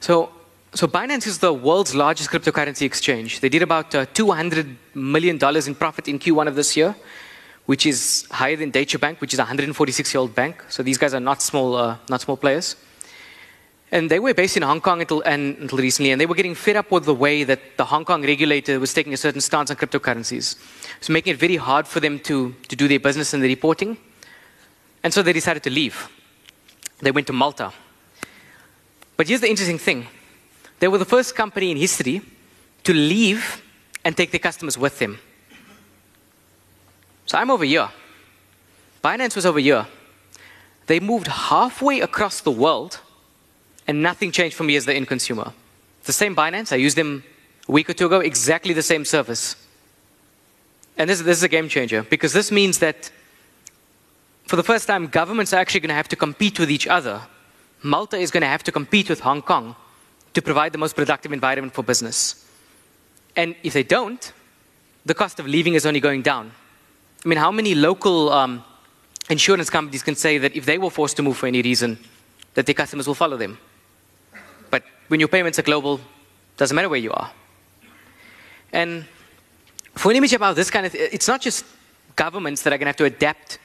[0.00, 0.30] So,
[0.74, 3.40] so Binance is the world's largest cryptocurrency exchange.
[3.40, 6.94] They did about uh, $200 million in profit in Q1 of this year,
[7.64, 10.62] which is higher than Deutsche Bank, which is a 146-year-old bank.
[10.68, 12.76] So these guys are not small, uh, not small players.
[13.92, 16.54] And they were based in Hong Kong until, and, until recently, and they were getting
[16.54, 19.70] fed up with the way that the Hong Kong regulator was taking a certain stance
[19.70, 20.56] on cryptocurrencies.
[20.98, 23.96] Was making it very hard for them to, to do their business and the reporting.
[25.02, 26.08] And so they decided to leave.
[26.98, 27.72] They went to Malta.
[29.16, 30.06] But here's the interesting thing
[30.78, 32.22] they were the first company in history
[32.84, 33.62] to leave
[34.04, 35.18] and take their customers with them.
[37.26, 37.88] So I'm over here.
[39.04, 39.86] Binance was over here.
[40.86, 43.00] They moved halfway across the world
[43.86, 45.52] and nothing changed for me as the end consumer.
[46.04, 47.22] The same Binance, I used them
[47.68, 49.54] a week or two ago, exactly the same service.
[50.96, 53.10] And this, this is a game changer because this means that
[54.50, 57.22] for the first time, governments are actually going to have to compete with each other.
[57.84, 59.76] Malta is going to have to compete with Hong Kong
[60.34, 62.50] to provide the most productive environment for business.
[63.36, 64.32] And if they don't,
[65.06, 66.50] the cost of leaving is only going down.
[67.24, 68.64] I mean, how many local um,
[69.28, 71.96] insurance companies can say that if they were forced to move for any reason,
[72.54, 73.56] that their customers will follow them?
[74.68, 77.30] But when your payments are global, it doesn't matter where you are.
[78.72, 79.06] And
[79.94, 81.64] for an image about this kind of, thing, it's not just
[82.16, 83.60] governments that are going to have to adapt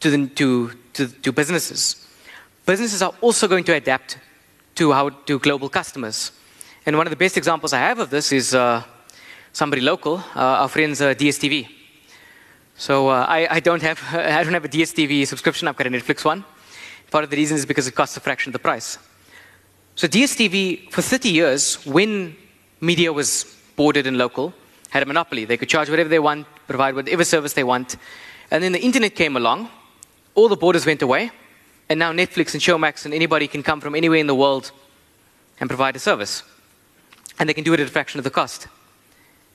[0.00, 2.06] to, the, to, to, to businesses.
[2.64, 4.18] Businesses are also going to adapt
[4.74, 6.32] to how to global customers.
[6.84, 8.82] And one of the best examples I have of this is uh,
[9.52, 11.68] somebody local, uh, our friends uh, DSTV.
[12.76, 15.66] So uh, I, I, don't have I don't have a DSTV subscription.
[15.66, 16.44] I've got a Netflix one.
[17.10, 18.98] Part of the reason is because it costs a fraction of the price.
[19.94, 22.36] So DSTV, for 30 years, when
[22.80, 24.52] media was boarded and local,
[24.90, 25.46] had a monopoly.
[25.46, 27.96] They could charge whatever they want, provide whatever service they want.
[28.50, 29.70] And then the internet came along,
[30.36, 31.32] all the borders went away,
[31.88, 34.70] and now Netflix and Showmax and anybody can come from anywhere in the world
[35.58, 36.42] and provide a service.
[37.38, 38.68] And they can do it at a fraction of the cost.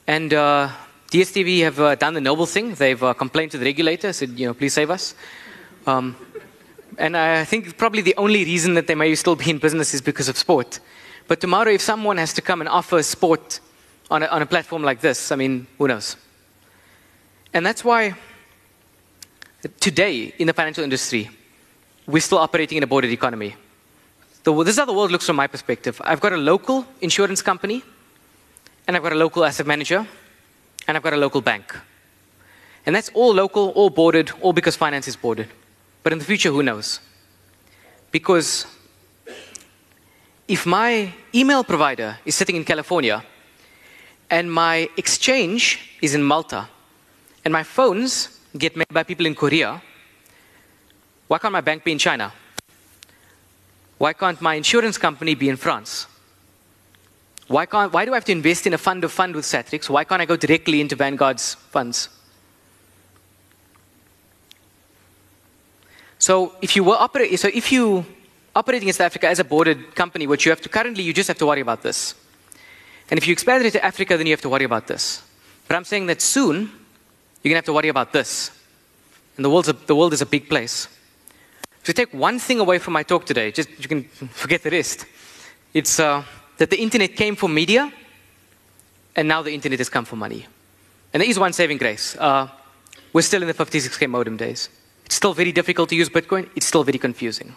[0.07, 0.69] And uh,
[1.11, 2.73] DSTV have uh, done the noble thing.
[2.73, 5.13] They've uh, complained to the regulator, said, you know, please save us.
[5.85, 6.15] Um,
[6.97, 10.01] and I think probably the only reason that they may still be in business is
[10.01, 10.79] because of sport.
[11.27, 13.59] But tomorrow, if someone has to come and offer sport
[14.09, 16.17] on a, on a platform like this, I mean, who knows?
[17.53, 18.15] And that's why
[19.79, 21.29] today in the financial industry,
[22.07, 23.55] we're still operating in a bordered economy.
[24.43, 26.01] The, this is how the world looks from my perspective.
[26.03, 27.83] I've got a local insurance company,
[28.87, 30.07] and I've got a local asset manager,
[30.87, 31.77] and I've got a local bank.
[32.85, 35.49] And that's all local, all bordered, all because finance is bordered.
[36.01, 36.99] But in the future, who knows?
[38.11, 38.65] Because
[40.47, 43.23] if my email provider is sitting in California
[44.29, 46.67] and my exchange is in Malta
[47.45, 49.81] and my phones get made by people in Korea,
[51.27, 52.33] why can't my bank be in China?
[53.97, 56.07] Why can't my insurance company be in France?
[57.47, 59.89] Why, can't, why do I have to invest in a fund of fund with Satrix?
[59.89, 62.09] Why can't I go directly into Vanguard's funds?
[66.17, 68.05] So if you were operate, so if you
[68.55, 71.27] operating in South Africa as a boarded company, which you have to currently, you just
[71.27, 72.15] have to worry about this.
[73.09, 75.21] And if you expand it to Africa, then you have to worry about this.
[75.67, 76.71] But I'm saying that soon
[77.41, 78.51] you're gonna have to worry about this.
[79.35, 80.87] And the world's a, the world is a big place.
[81.83, 85.05] To take one thing away from my talk today, just you can forget the rest.
[85.73, 86.23] It's uh,
[86.57, 87.91] that the internet came for media,
[89.15, 90.45] and now the internet has come for money.
[91.13, 92.15] And there is one saving grace.
[92.17, 92.47] Uh,
[93.13, 94.69] we're still in the 56k modem days.
[95.05, 96.49] It's still very difficult to use Bitcoin.
[96.55, 97.55] It's still very confusing.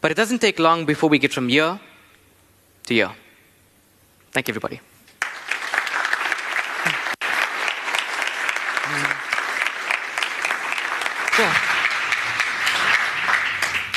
[0.00, 1.78] But it doesn't take long before we get from year
[2.86, 3.10] to year.
[4.32, 4.80] Thank you, everybody.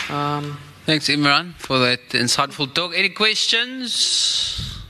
[0.09, 2.93] Um, Thanks, Imran, for that insightful talk.
[2.93, 4.83] Any questions?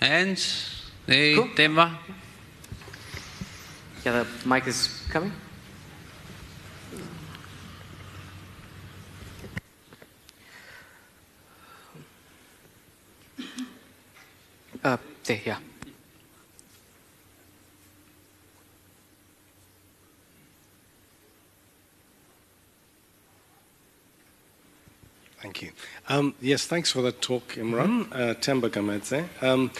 [0.00, 0.84] Hands?
[1.06, 1.48] Hey, cool.
[1.56, 1.98] Demba?
[4.04, 5.32] Yeah, the mic is coming.
[14.84, 15.58] Uh, there, yeah.
[25.40, 25.70] Thank you.
[26.08, 27.88] Um, yes, thanks for that talk, Imran.
[27.88, 29.22] Mm -hmm.
[29.42, 29.70] uh, Um,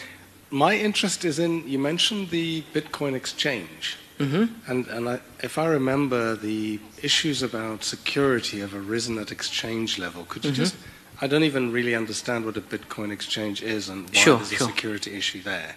[0.49, 3.97] my interest is in, you mentioned the Bitcoin exchange.
[4.19, 4.71] Mm-hmm.
[4.71, 10.25] And, and I, if I remember, the issues about security have arisen at exchange level.
[10.25, 10.63] Could you mm-hmm.
[10.63, 10.75] just,
[11.21, 14.67] I don't even really understand what a Bitcoin exchange is and why sure, there's sure.
[14.67, 15.75] a security issue there.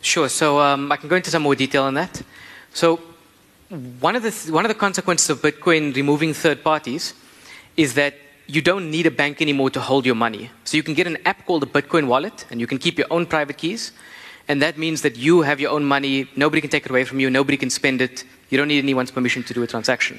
[0.00, 0.28] Sure.
[0.28, 2.22] So um, I can go into some more detail on that.
[2.72, 3.00] So
[4.00, 7.14] one of the th- one of the consequences of Bitcoin removing third parties
[7.76, 8.14] is that
[8.48, 10.50] you don't need a bank anymore to hold your money.
[10.64, 13.06] So you can get an app called a Bitcoin wallet, and you can keep your
[13.10, 13.92] own private keys.
[14.48, 16.26] And that means that you have your own money.
[16.34, 17.28] Nobody can take it away from you.
[17.28, 18.24] Nobody can spend it.
[18.48, 20.18] You don't need anyone's permission to do a transaction.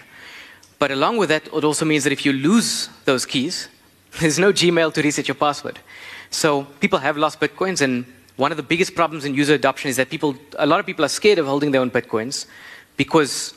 [0.78, 3.68] But along with that, it also means that if you lose those keys,
[4.20, 5.80] there's no Gmail to reset your password.
[6.30, 8.06] So people have lost Bitcoins, and
[8.36, 11.04] one of the biggest problems in user adoption is that people, a lot of people
[11.04, 12.46] are scared of holding their own Bitcoins
[12.96, 13.56] because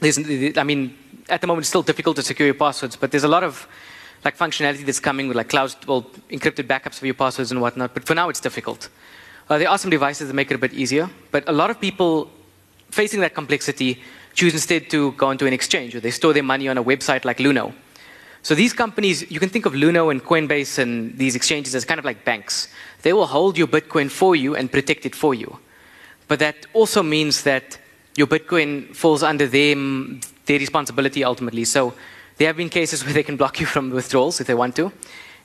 [0.00, 0.18] there's,
[0.58, 0.98] I mean,
[1.28, 3.66] at the moment it's still difficult to secure your passwords, but there's a lot of
[4.24, 7.92] like functionality that's coming with like cloud, well, encrypted backups of your passwords and whatnot.
[7.94, 8.88] But for now, it's difficult.
[9.48, 11.78] Uh, there are some devices that make it a bit easier, but a lot of
[11.80, 12.30] people
[12.90, 14.02] facing that complexity
[14.34, 17.24] choose instead to go into an exchange or they store their money on a website
[17.24, 17.74] like Luno.
[18.42, 21.98] So these companies, you can think of Luno and Coinbase and these exchanges as kind
[21.98, 22.68] of like banks.
[23.02, 25.58] They will hold your Bitcoin for you and protect it for you.
[26.28, 27.78] But that also means that
[28.16, 31.64] your Bitcoin falls under them, their responsibility ultimately.
[31.64, 31.94] So
[32.36, 34.92] there have been cases where they can block you from withdrawals if they want to.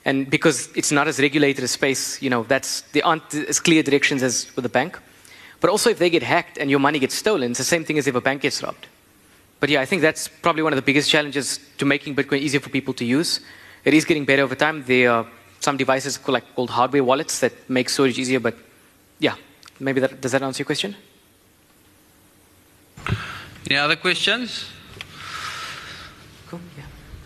[0.04, 3.82] And because it's not as regulated a space, you know, that's, there aren't as clear
[3.82, 4.98] directions as with a bank.
[5.60, 7.98] But also if they get hacked and your money gets stolen, it's the same thing
[7.98, 8.86] as if a bank gets robbed.
[9.60, 12.60] But yeah, I think that's probably one of the biggest challenges to making Bitcoin easier
[12.60, 13.40] for people to use.
[13.84, 14.84] It is getting better over time.
[14.86, 15.26] There are
[15.60, 18.56] some devices called, like, called hardware wallets that make storage easier, but
[19.18, 19.34] yeah,
[19.78, 20.96] maybe that, does that answer your question?
[23.66, 24.64] Any other questions?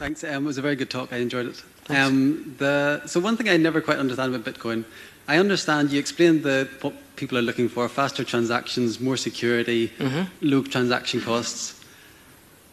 [0.04, 0.22] Thanks.
[0.22, 1.14] Um, it was a very good talk.
[1.14, 1.64] I enjoyed it.
[1.88, 4.84] Um, the, so one thing I never quite understand about Bitcoin,
[5.26, 10.24] I understand you explained the, what people are looking for, faster transactions, more security, mm-hmm.
[10.42, 11.82] low transaction costs.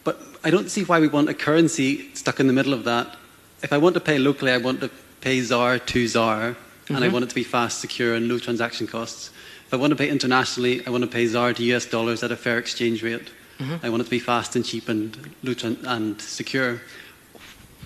[0.04, 3.16] But I don't see why we want a currency stuck in the middle of that.
[3.62, 4.90] If I want to pay locally, I want to
[5.22, 6.94] pay ZAR to ZAR, mm-hmm.
[6.94, 7.14] and I mm-hmm.
[7.14, 9.30] want it to be fast, secure, and low transaction costs.
[9.68, 12.30] If I want to pay internationally, I want to pay ZAR to US dollars at
[12.30, 13.30] a fair exchange rate.
[13.58, 13.86] Mm-hmm.
[13.86, 15.54] I want it to be fast and cheap and, low
[15.86, 16.82] and secure.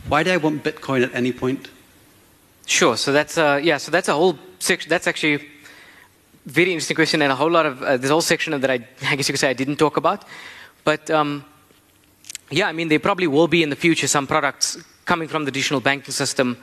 [0.09, 1.69] Why do I want Bitcoin at any point?
[2.67, 2.97] Sure.
[2.97, 3.79] So that's uh, yeah.
[3.79, 4.89] So that's a whole section.
[4.89, 5.45] That's actually
[6.45, 9.17] very interesting question, and a whole lot of uh, a whole section that I, I
[9.17, 10.25] guess you could say I didn't talk about.
[10.85, 11.45] But um,
[12.51, 15.51] yeah, I mean, there probably will be in the future some products coming from the
[15.51, 16.57] traditional banking system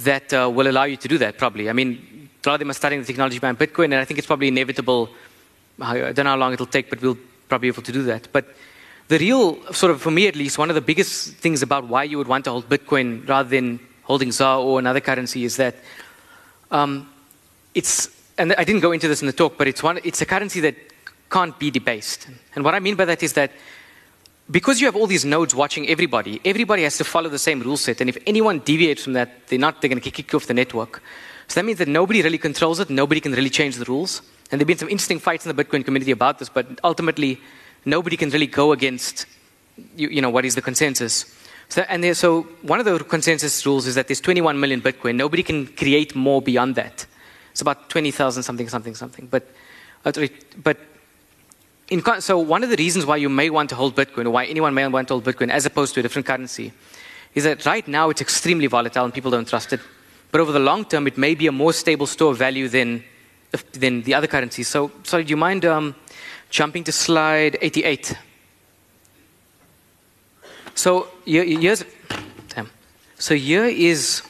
[0.00, 1.36] that uh, will allow you to do that.
[1.36, 1.68] Probably.
[1.68, 4.16] I mean, a lot of them are studying the technology behind Bitcoin, and I think
[4.16, 5.10] it's probably inevitable.
[5.78, 7.18] I don't know how long it'll take, but we'll
[7.48, 8.28] probably be able to do that.
[8.32, 8.46] But
[9.08, 12.04] the real, sort of, for me at least, one of the biggest things about why
[12.04, 15.76] you would want to hold Bitcoin rather than holding ZAR or another currency is that
[16.70, 17.10] um,
[17.74, 20.26] it's, and I didn't go into this in the talk, but it's, one, it's a
[20.26, 20.76] currency that
[21.30, 22.28] can't be debased.
[22.54, 23.52] And what I mean by that is that
[24.50, 27.76] because you have all these nodes watching everybody, everybody has to follow the same rule
[27.76, 28.00] set.
[28.00, 30.54] And if anyone deviates from that, they're not, they're going to kick you off the
[30.54, 31.02] network.
[31.48, 34.22] So that means that nobody really controls it, nobody can really change the rules.
[34.50, 37.40] And there have been some interesting fights in the Bitcoin community about this, but ultimately,
[37.88, 39.26] nobody can really go against
[39.96, 41.24] you, you know, what is the consensus.
[41.68, 45.16] So, and there, so one of the consensus rules is that there's 21 million Bitcoin.
[45.16, 47.06] Nobody can create more beyond that.
[47.52, 49.26] It's about 20,000 something, something, something.
[49.26, 49.46] But,
[50.04, 50.12] uh,
[50.62, 50.78] but
[51.90, 54.44] in, so one of the reasons why you may want to hold Bitcoin, or why
[54.46, 56.72] anyone may want to hold Bitcoin as opposed to a different currency,
[57.34, 59.80] is that right now it's extremely volatile and people don't trust it.
[60.30, 63.04] But over the long term, it may be a more stable store of value than
[63.72, 64.68] than the other currencies.
[64.68, 65.94] So, sorry, do you mind um,
[66.50, 68.16] jumping to slide 88?
[70.74, 71.84] So here, here's,
[72.48, 72.70] damn.
[73.18, 74.22] so here is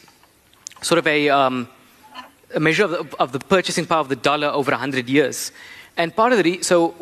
[0.81, 1.69] sort of a, um,
[2.55, 5.53] a measure of the, of the, purchasing power of the dollar over 100 years.
[5.97, 6.95] And part of the, so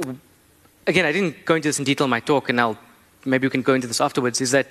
[0.86, 2.78] again, I didn't go into this in detail in my talk, and I'll,
[3.24, 4.68] maybe we can go into this afterwards, is that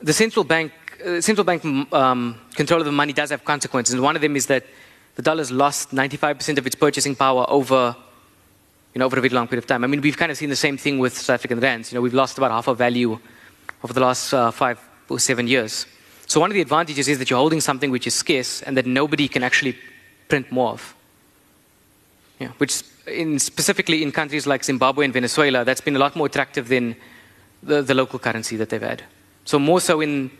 [0.00, 0.72] the central bank,
[1.04, 3.94] uh, central bank um, control of the money does have consequences.
[3.94, 4.66] And one of them is that
[5.14, 7.94] the dollar's lost 95% of its purchasing power over,
[8.94, 9.84] you know, over a very long period of time.
[9.84, 11.90] I mean, we've kind of seen the same thing with South African rands.
[11.90, 13.18] You know, we've lost about half our value
[13.82, 14.78] over the last uh, five
[15.08, 15.86] or seven years.
[16.26, 18.86] So one of the advantages is that you're holding something which is scarce and that
[18.86, 19.76] nobody can actually
[20.28, 20.94] print more of.
[22.38, 26.26] Yeah, which in, specifically in countries like Zimbabwe and Venezuela, that's been a lot more
[26.26, 26.96] attractive than
[27.62, 29.02] the, the local currency that they've had.
[29.44, 30.30] So more so in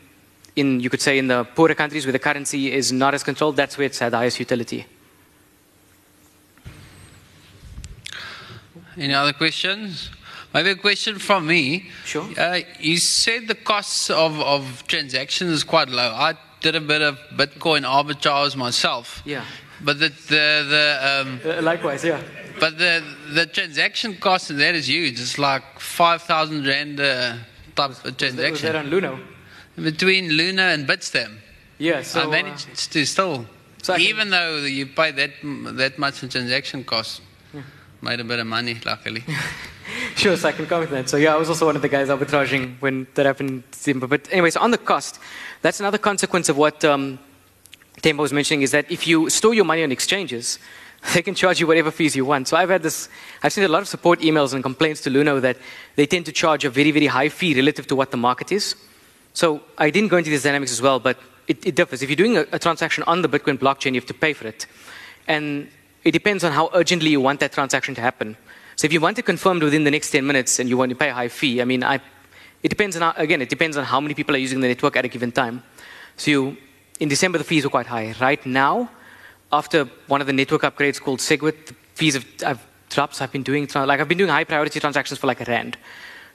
[0.56, 3.56] in, you could say, in the poorer countries where the currency is not as controlled,
[3.56, 4.86] that's where it's had the highest utility.
[8.96, 10.10] Any other questions?
[10.54, 11.90] Maybe a question from me.
[12.04, 12.28] Sure.
[12.38, 16.10] Uh, you said the costs of, of transactions is quite low.
[16.12, 19.22] I did a bit of Bitcoin arbitrage myself.
[19.24, 19.44] Yeah.
[19.80, 22.20] But the the, the um, Uh, likewise, yeah.
[22.60, 23.02] but the
[23.34, 25.18] the transaction cost in that is huge.
[25.18, 27.36] It's like five thousand rand uh,
[27.74, 29.18] type of That was transaction that on Luno.
[29.74, 31.34] between Luno and Bitstamp.
[31.78, 33.46] Yeah, so I uh, managed to still,
[33.82, 35.30] So I can- even though you pay that
[35.76, 37.20] that much in transaction costs,
[38.02, 39.24] made a bit of money luckily.
[40.16, 41.08] Sure, so I can comment on that.
[41.08, 43.62] So yeah, I was also one of the guys arbitraging when that happened.
[44.08, 45.18] But anyways, on the cost,
[45.62, 47.18] that's another consequence of what um,
[48.00, 50.58] Tempo was mentioning is that if you store your money on exchanges,
[51.14, 52.48] they can charge you whatever fees you want.
[52.48, 53.08] So I've had this,
[53.42, 55.56] I've seen a lot of support emails and complaints to Luno that
[55.96, 58.76] they tend to charge a very, very high fee relative to what the market is.
[59.34, 62.02] So I didn't go into these dynamics as well, but it, it differs.
[62.02, 64.46] If you're doing a, a transaction on the Bitcoin blockchain, you have to pay for
[64.46, 64.66] it.
[65.26, 65.68] And
[66.04, 68.36] it depends on how urgently you want that transaction to happen.
[68.76, 70.96] So if you want it confirmed within the next 10 minutes and you want to
[70.96, 72.00] pay a high fee, I mean, I,
[72.62, 74.96] it depends on, how, again, it depends on how many people are using the network
[74.96, 75.62] at a given time.
[76.16, 76.56] So you,
[77.00, 78.14] in December, the fees were quite high.
[78.20, 78.90] Right now,
[79.52, 83.16] after one of the network upgrades called Segwit, the fees have I've dropped.
[83.16, 85.76] So I've been doing, like, I've been doing high priority transactions for like a rand.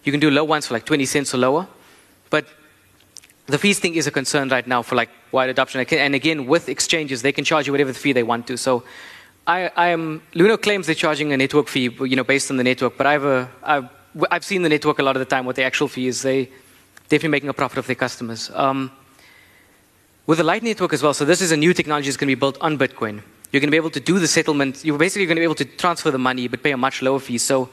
[0.03, 1.67] You can do low ones for like 20 cents or lower.
[2.29, 2.47] But
[3.47, 5.85] the fees thing is a concern right now for like wide adoption.
[5.91, 8.57] And again, with exchanges, they can charge you whatever the fee they want to.
[8.57, 8.83] So
[9.47, 12.65] I, I am, Luno claims they're charging a network fee, you know, based on the
[12.65, 13.89] network, but I've, uh, I've,
[14.29, 16.21] I've seen the network a lot of the time, what the actual fee is.
[16.21, 16.49] They
[17.03, 18.51] definitely making a profit of their customers.
[18.53, 18.91] Um,
[20.25, 22.35] with the Lightning Network as well, so this is a new technology that's going to
[22.35, 23.21] be built on Bitcoin.
[23.53, 24.83] You're going to be able to do the settlement.
[24.83, 27.19] You're basically going to be able to transfer the money, but pay a much lower
[27.19, 27.37] fee.
[27.37, 27.69] So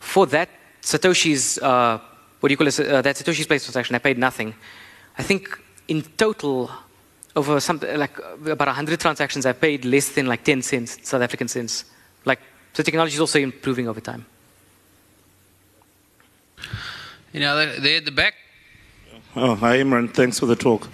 [0.00, 0.48] for that
[0.82, 2.00] Satoshi's, uh,
[2.40, 4.52] what do you call it, uh, that Satoshi's place transaction, I paid nothing.
[5.16, 5.56] I think
[5.86, 6.72] in total,
[7.36, 8.16] over something like
[8.46, 11.84] about 100 transactions, I paid less than like 10 cents, South African cents.
[12.24, 12.40] Like,
[12.72, 14.24] so technology is also improving over time.
[17.32, 18.34] You know, they're, they're at the back.
[19.36, 20.88] Oh, hi Imran, thanks for the talk.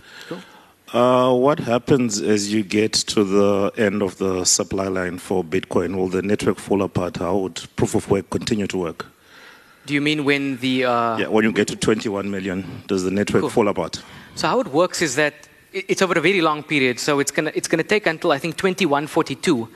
[0.92, 5.94] Uh, what happens as you get to the end of the supply line for Bitcoin?
[5.94, 7.18] Will the network fall apart?
[7.18, 9.06] How would proof of work continue to work?
[9.86, 10.86] Do you mean when the.
[10.86, 13.50] Uh, Yeah, when you get to 21 million, does the network Cool.
[13.50, 14.02] fall apart?
[14.34, 16.98] So how it works is that it- it's over a very long period.
[16.98, 19.68] So it's gonna it's gonna take until I think 2142,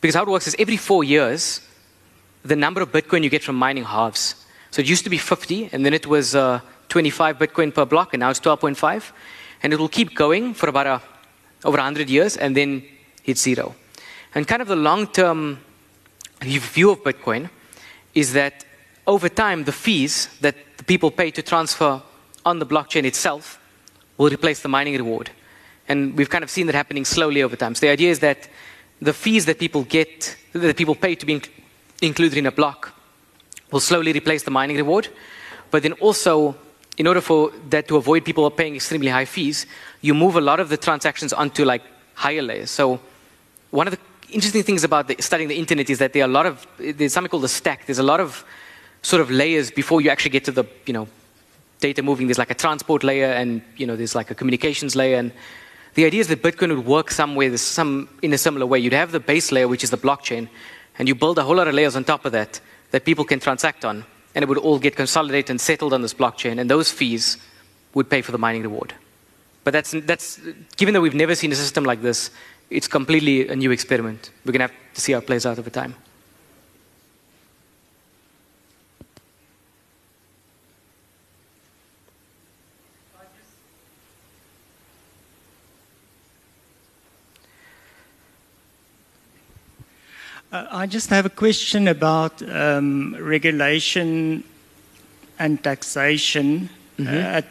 [0.00, 1.60] because how it works is every four years,
[2.44, 4.34] the number of Bitcoin you get from mining halves.
[4.70, 8.12] So it used to be 50, and then it was uh, 25 Bitcoin per block,
[8.12, 9.12] and now it's 12.5,
[9.62, 11.02] and it will keep going for about a,
[11.64, 12.82] over 100 years, and then
[13.22, 13.76] hit zero.
[14.34, 15.60] And kind of the long-term
[16.40, 17.50] view of Bitcoin
[18.14, 18.64] is that
[19.06, 22.02] over time, the fees that the people pay to transfer
[22.44, 23.60] on the blockchain itself
[24.16, 25.30] will replace the mining reward.
[25.88, 27.74] And we've kind of seen that happening slowly over time.
[27.74, 28.48] So the idea is that
[29.00, 31.50] the fees that people get, that people pay to be inc-
[32.00, 32.92] included in a block,
[33.70, 35.08] will slowly replace the mining reward.
[35.70, 36.56] But then also,
[36.96, 39.66] in order for that to avoid people paying extremely high fees,
[40.00, 41.82] you move a lot of the transactions onto like
[42.14, 42.70] higher layers.
[42.70, 43.00] So
[43.70, 44.00] one of the
[44.30, 47.12] interesting things about the, studying the internet is that there are a lot of there's
[47.12, 47.86] something called a stack.
[47.86, 48.44] There's a lot of
[49.02, 51.08] sort of layers before you actually get to the you know
[51.88, 52.26] data moving.
[52.26, 55.18] There's like a transport layer, and you know there's like a communications layer.
[55.18, 55.32] And
[55.94, 58.78] the idea is that Bitcoin would work somewhere some in a similar way.
[58.84, 60.48] You'd have the base layer, which is the blockchain,
[60.98, 62.60] and you build a whole lot of layers on top of that
[62.92, 64.04] that people can transact on,
[64.34, 67.36] and it would all get consolidated and settled on this blockchain, and those fees
[67.94, 68.94] would pay for the mining reward.
[69.64, 70.40] But that's, that's
[70.76, 72.30] given that we've never seen a system like this,
[72.70, 74.30] it's completely a new experiment.
[74.44, 75.94] We're going to have to see how it plays out over time.
[90.54, 94.44] I just have a question about um, regulation
[95.36, 96.70] and taxation.
[96.96, 97.42] Uh,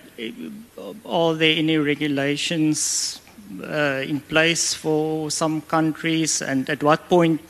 [1.06, 3.20] are there any regulations
[3.62, 7.42] uh, in place for some countries, and at what point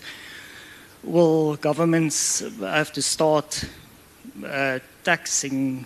[1.04, 3.64] will governments have to start
[4.43, 5.86] uh, taxing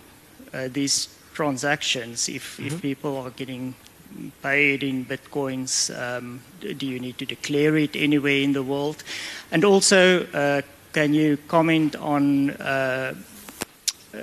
[0.54, 3.74] uh, these transactions if, if people are getting
[4.42, 5.90] paid in bitcoins?
[5.90, 9.02] Um, do you need to declare it anywhere in the world?
[9.50, 13.14] And also, uh, can you comment on, uh,
[14.14, 14.18] uh,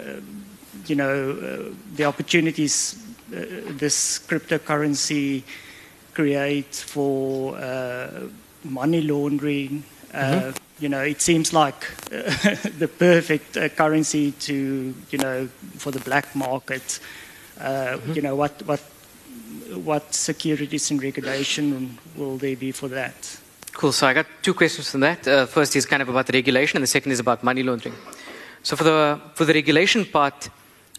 [0.87, 2.95] you know, uh, the opportunities
[3.33, 3.45] uh,
[3.77, 5.43] this cryptocurrency
[6.13, 8.27] creates for uh,
[8.63, 9.83] money laundering?
[10.13, 11.87] Uh, You know, it seems like
[12.79, 14.53] the perfect uh, currency to,
[15.09, 16.99] you know, for the black market.
[17.61, 18.81] Uh, You know, what what
[19.73, 23.39] what securities and regulation will there be for that?
[23.73, 23.91] Cool.
[23.91, 25.27] So I got two questions from that.
[25.27, 27.95] Uh, first is kind of about the regulation, and the second is about money laundering.
[28.63, 30.49] So for the for the regulation part,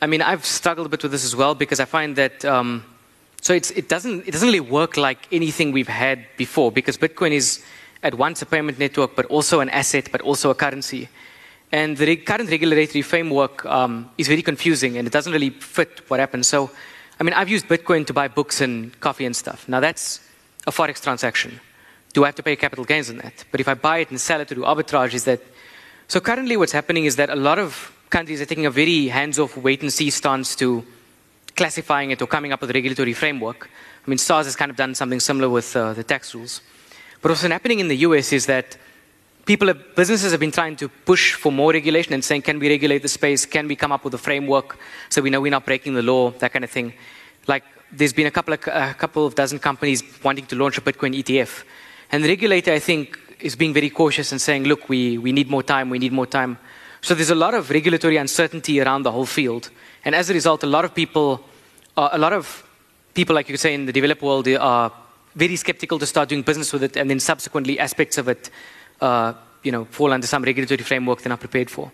[0.02, 2.84] I mean, I've struggled a bit with this as well because I find that um,
[3.46, 7.62] So it, doesn't, it doesn't really work like anything we've had before because Bitcoin is
[8.02, 11.08] at once a payment network, but also an asset, but also a currency.
[11.70, 16.18] And the current regulatory framework um, is very confusing and it doesn't really fit what
[16.18, 16.48] happens.
[16.48, 16.70] So,
[17.18, 19.68] I mean, I've used Bitcoin to buy books and coffee and stuff.
[19.68, 20.20] Now, that's
[20.66, 21.60] a Forex transaction.
[22.12, 23.44] Do I have to pay capital gains on that?
[23.50, 25.40] But if I buy it and sell it to do arbitrage, is that.
[26.08, 29.38] So, currently, what's happening is that a lot of countries are taking a very hands
[29.38, 30.84] off, wait and see stance to
[31.56, 33.68] classifying it or coming up with a regulatory framework.
[34.06, 36.60] I mean, SARS has kind of done something similar with uh, the tax rules.
[37.22, 38.76] But what's happening in the US is that
[39.46, 42.68] people, have, businesses have been trying to push for more regulation and saying, can we
[42.68, 43.46] regulate the space?
[43.46, 44.76] Can we come up with a framework
[45.08, 46.32] so we know we're not breaking the law?
[46.32, 46.92] That kind of thing.
[47.46, 50.80] Like, there's been a couple of, a couple of dozen companies wanting to launch a
[50.80, 51.62] Bitcoin ETF.
[52.10, 55.48] And the regulator, I think, is being very cautious and saying, look, we, we need
[55.48, 56.58] more time, we need more time.
[57.00, 59.70] So there's a lot of regulatory uncertainty around the whole field.
[60.04, 61.44] And as a result, a lot of people,
[61.96, 62.66] uh, a lot of
[63.14, 64.90] people, like you could say, in the developed world, are
[65.36, 68.50] very skeptical to start doing business with it, and then subsequently aspects of it
[69.00, 71.90] uh, you know, fall under some regulatory framework they're not prepared for.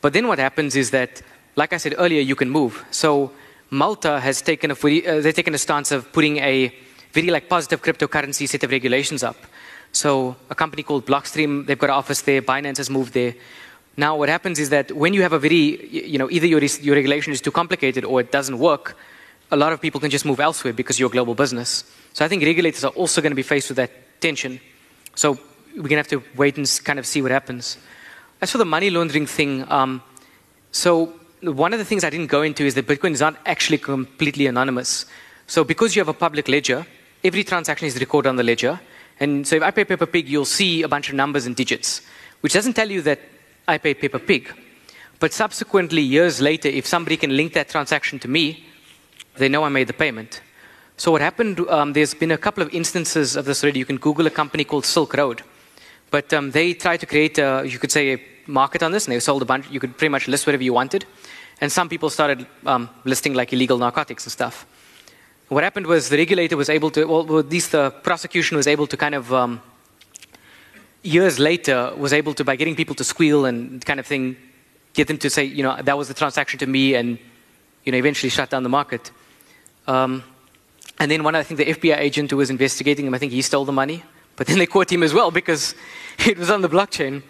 [0.00, 1.22] But then what happens is that,
[1.56, 2.84] like I said earlier, you can move.
[2.90, 3.32] So
[3.70, 6.74] Malta has taken a, uh, they've taken a stance of putting a
[7.12, 9.36] very like positive cryptocurrency set of regulations up.
[9.92, 12.42] So a company called Blockstream, they've got an office there.
[12.42, 13.34] Binance has moved there.
[13.96, 16.96] Now what happens is that when you have a very, you know, either your, your
[16.96, 18.96] regulation is too complicated or it doesn't work,
[19.52, 21.84] a lot of people can just move elsewhere because you're a global business.
[22.12, 24.60] So I think regulators are also going to be faced with that tension.
[25.14, 25.38] So
[25.76, 27.78] we're going to have to wait and kind of see what happens.
[28.40, 30.02] As for the money laundering thing, um,
[30.70, 33.78] so one of the things I didn't go into is that Bitcoin is not actually
[33.78, 35.06] completely anonymous.
[35.46, 36.86] So because you have a public ledger,
[37.22, 38.80] every transaction is recorded on the ledger.
[39.20, 42.02] And so if I pay Peppa Pig, you'll see a bunch of numbers and digits,
[42.40, 43.20] which doesn't tell you that
[43.66, 44.52] I paid Peppa Pig.
[45.20, 48.64] But subsequently, years later, if somebody can link that transaction to me,
[49.36, 50.40] they know I made the payment.
[50.96, 53.80] So what happened, um, there's been a couple of instances of this already.
[53.80, 55.42] You can Google a company called Silk Road.
[56.14, 59.12] But um, they tried to create, a, you could say, a market on this, and
[59.12, 59.68] they sold a bunch.
[59.68, 61.04] You could pretty much list whatever you wanted.
[61.60, 64.64] And some people started um, listing like illegal narcotics and stuff.
[65.48, 68.86] What happened was the regulator was able to, well, at least the prosecution was able
[68.86, 69.60] to kind of, um,
[71.02, 74.36] years later, was able to, by getting people to squeal and kind of thing,
[74.92, 77.18] get them to say, you know, that was the transaction to me, and,
[77.82, 79.10] you know, eventually shut down the market.
[79.88, 80.22] Um,
[81.00, 83.42] and then one, I think the FBI agent who was investigating him, I think he
[83.42, 84.04] stole the money.
[84.36, 85.74] But then they caught him as well because
[86.26, 87.22] it was on the blockchain.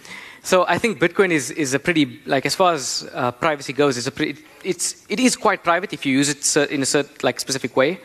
[0.43, 3.97] So I think Bitcoin is, is a pretty, like as far as uh, privacy goes,
[3.97, 7.17] it's a pretty, it's, it is quite private if you use it in a certain,
[7.23, 7.99] like specific way.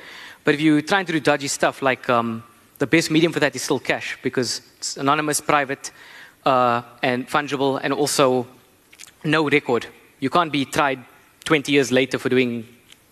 [0.46, 2.44] But if you're trying to do dodgy stuff, like um,
[2.78, 5.92] the best medium for that is still cash because it's anonymous, private,
[6.46, 8.48] uh, and fungible, and also
[9.26, 9.86] no record.
[10.22, 11.04] You can't be tried
[11.44, 12.66] 20 years later for doing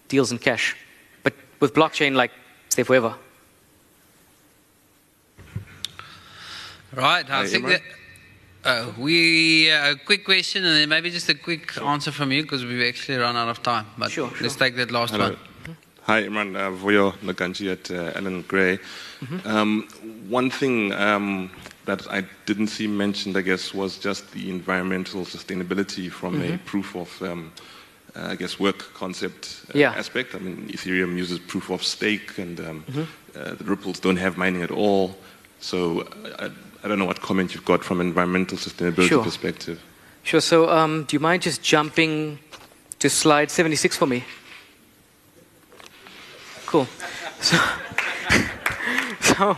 [0.08, 0.76] deals in cash
[1.24, 2.32] But with blockchain, like
[2.70, 3.16] stay forever.
[6.98, 7.30] Right.
[7.30, 7.84] I think that
[8.66, 12.42] uh, we uh, a quick question and then maybe just a quick answer from you
[12.42, 13.86] because we've actually run out of time.
[14.00, 15.30] But sure, let's take that last Hello.
[15.30, 15.38] one.
[16.04, 16.56] Hi, Imran.
[16.56, 18.80] Uh, Voyo Naganji at uh, Allan Gray.
[19.22, 19.48] Mm-hmm.
[19.48, 19.88] Um,
[20.28, 21.52] one thing um,
[21.86, 26.56] that I didn't see mentioned, I guess, was just the environmental sustainability from mm-hmm.
[26.56, 27.52] a proof of um,
[28.16, 29.92] uh, I guess, work concept uh, yeah.
[29.92, 30.34] aspect.
[30.34, 33.04] I mean, Ethereum uses proof of stake, and um, mm-hmm.
[33.40, 35.16] uh, the Ripples don't have mining at all.
[35.60, 36.02] So
[36.40, 36.50] uh,
[36.84, 39.24] I, don't know what comment you've got from an environmental sustainability sure.
[39.24, 39.84] perspective.
[40.24, 40.42] Sure.
[40.42, 42.40] So um, do you mind just jumping
[43.00, 44.24] to slide 76 for me?
[46.66, 46.88] Cool.
[47.40, 47.58] So,
[49.22, 49.58] so,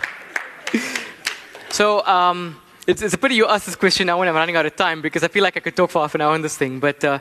[1.69, 4.65] so um, it's, it's a pity you asked this question now when I'm running out
[4.65, 6.57] of time because I feel like I could talk for half an hour on this
[6.57, 6.79] thing.
[6.79, 7.19] But uh,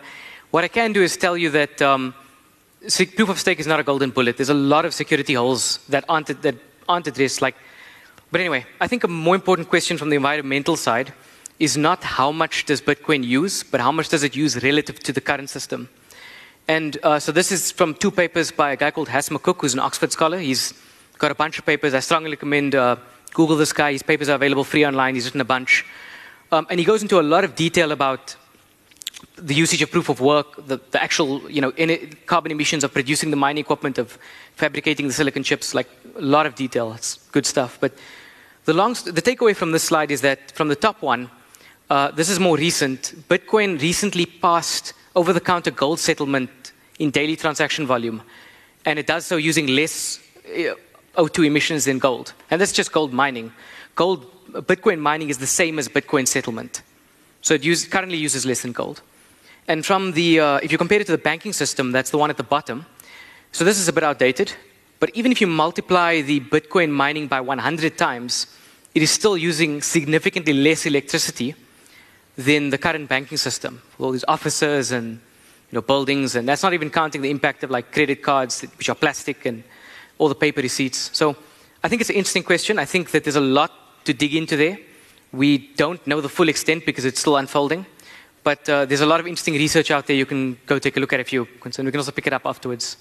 [0.50, 2.14] what I can do is tell you that um,
[2.80, 4.36] proof of stake is not a golden bullet.
[4.36, 6.56] There's a lot of security holes that aren't, that
[6.88, 7.42] aren't addressed.
[7.42, 7.54] Like,
[8.30, 11.12] but anyway, I think a more important question from the environmental side
[11.58, 15.12] is not how much does Bitcoin use, but how much does it use relative to
[15.12, 15.88] the current system.
[16.68, 19.74] And uh, so this is from two papers by a guy called Hass McCook, who's
[19.74, 20.38] an Oxford scholar.
[20.38, 20.74] He's
[21.16, 21.94] got a bunch of papers.
[21.94, 22.96] I strongly recommend uh,
[23.32, 23.92] Google this guy.
[23.92, 25.14] His papers are available free online.
[25.14, 25.84] He's written a bunch.
[26.52, 28.36] Um, and he goes into a lot of detail about
[29.36, 31.72] the usage of proof of work, the, the actual you know,
[32.26, 34.18] carbon emissions of producing the mining equipment, of
[34.54, 36.92] fabricating the silicon chips, like a lot of detail.
[36.92, 37.78] It's good stuff.
[37.80, 37.92] But
[38.68, 41.30] the, long, the takeaway from this slide is that from the top one,
[41.88, 43.14] uh, this is more recent.
[43.26, 46.50] Bitcoin recently passed over the counter gold settlement
[46.98, 48.20] in daily transaction volume.
[48.84, 50.74] And it does so using less uh,
[51.16, 52.34] O2 emissions than gold.
[52.50, 53.54] And that's just gold mining.
[53.94, 56.82] Gold, Bitcoin mining is the same as Bitcoin settlement.
[57.40, 59.00] So it use, currently uses less than gold.
[59.66, 62.28] And from the, uh, if you compare it to the banking system, that's the one
[62.28, 62.84] at the bottom.
[63.50, 64.52] So this is a bit outdated.
[65.00, 68.57] But even if you multiply the Bitcoin mining by 100 times,
[68.94, 71.54] it is still using significantly less electricity
[72.36, 73.82] than the current banking system.
[73.96, 75.20] with All these offices and
[75.70, 78.88] you know, buildings, and that's not even counting the impact of like credit cards, which
[78.88, 79.62] are plastic, and
[80.16, 81.10] all the paper receipts.
[81.12, 81.36] So
[81.82, 82.78] I think it's an interesting question.
[82.78, 83.72] I think that there's a lot
[84.04, 84.78] to dig into there.
[85.32, 87.84] We don't know the full extent because it's still unfolding.
[88.42, 90.16] But uh, there's a lot of interesting research out there.
[90.16, 91.86] You can go take a look at if you're concerned.
[91.86, 92.96] We can also pick it up afterwards.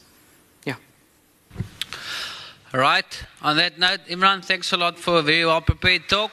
[2.77, 3.23] All right.
[3.41, 6.31] On that note, Imran, thanks a lot for a very well prepared talk.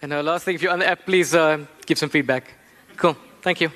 [0.00, 2.54] And uh, last thing, if you're on the app, please uh, give some feedback.
[2.96, 3.16] Cool.
[3.42, 3.72] Thank you.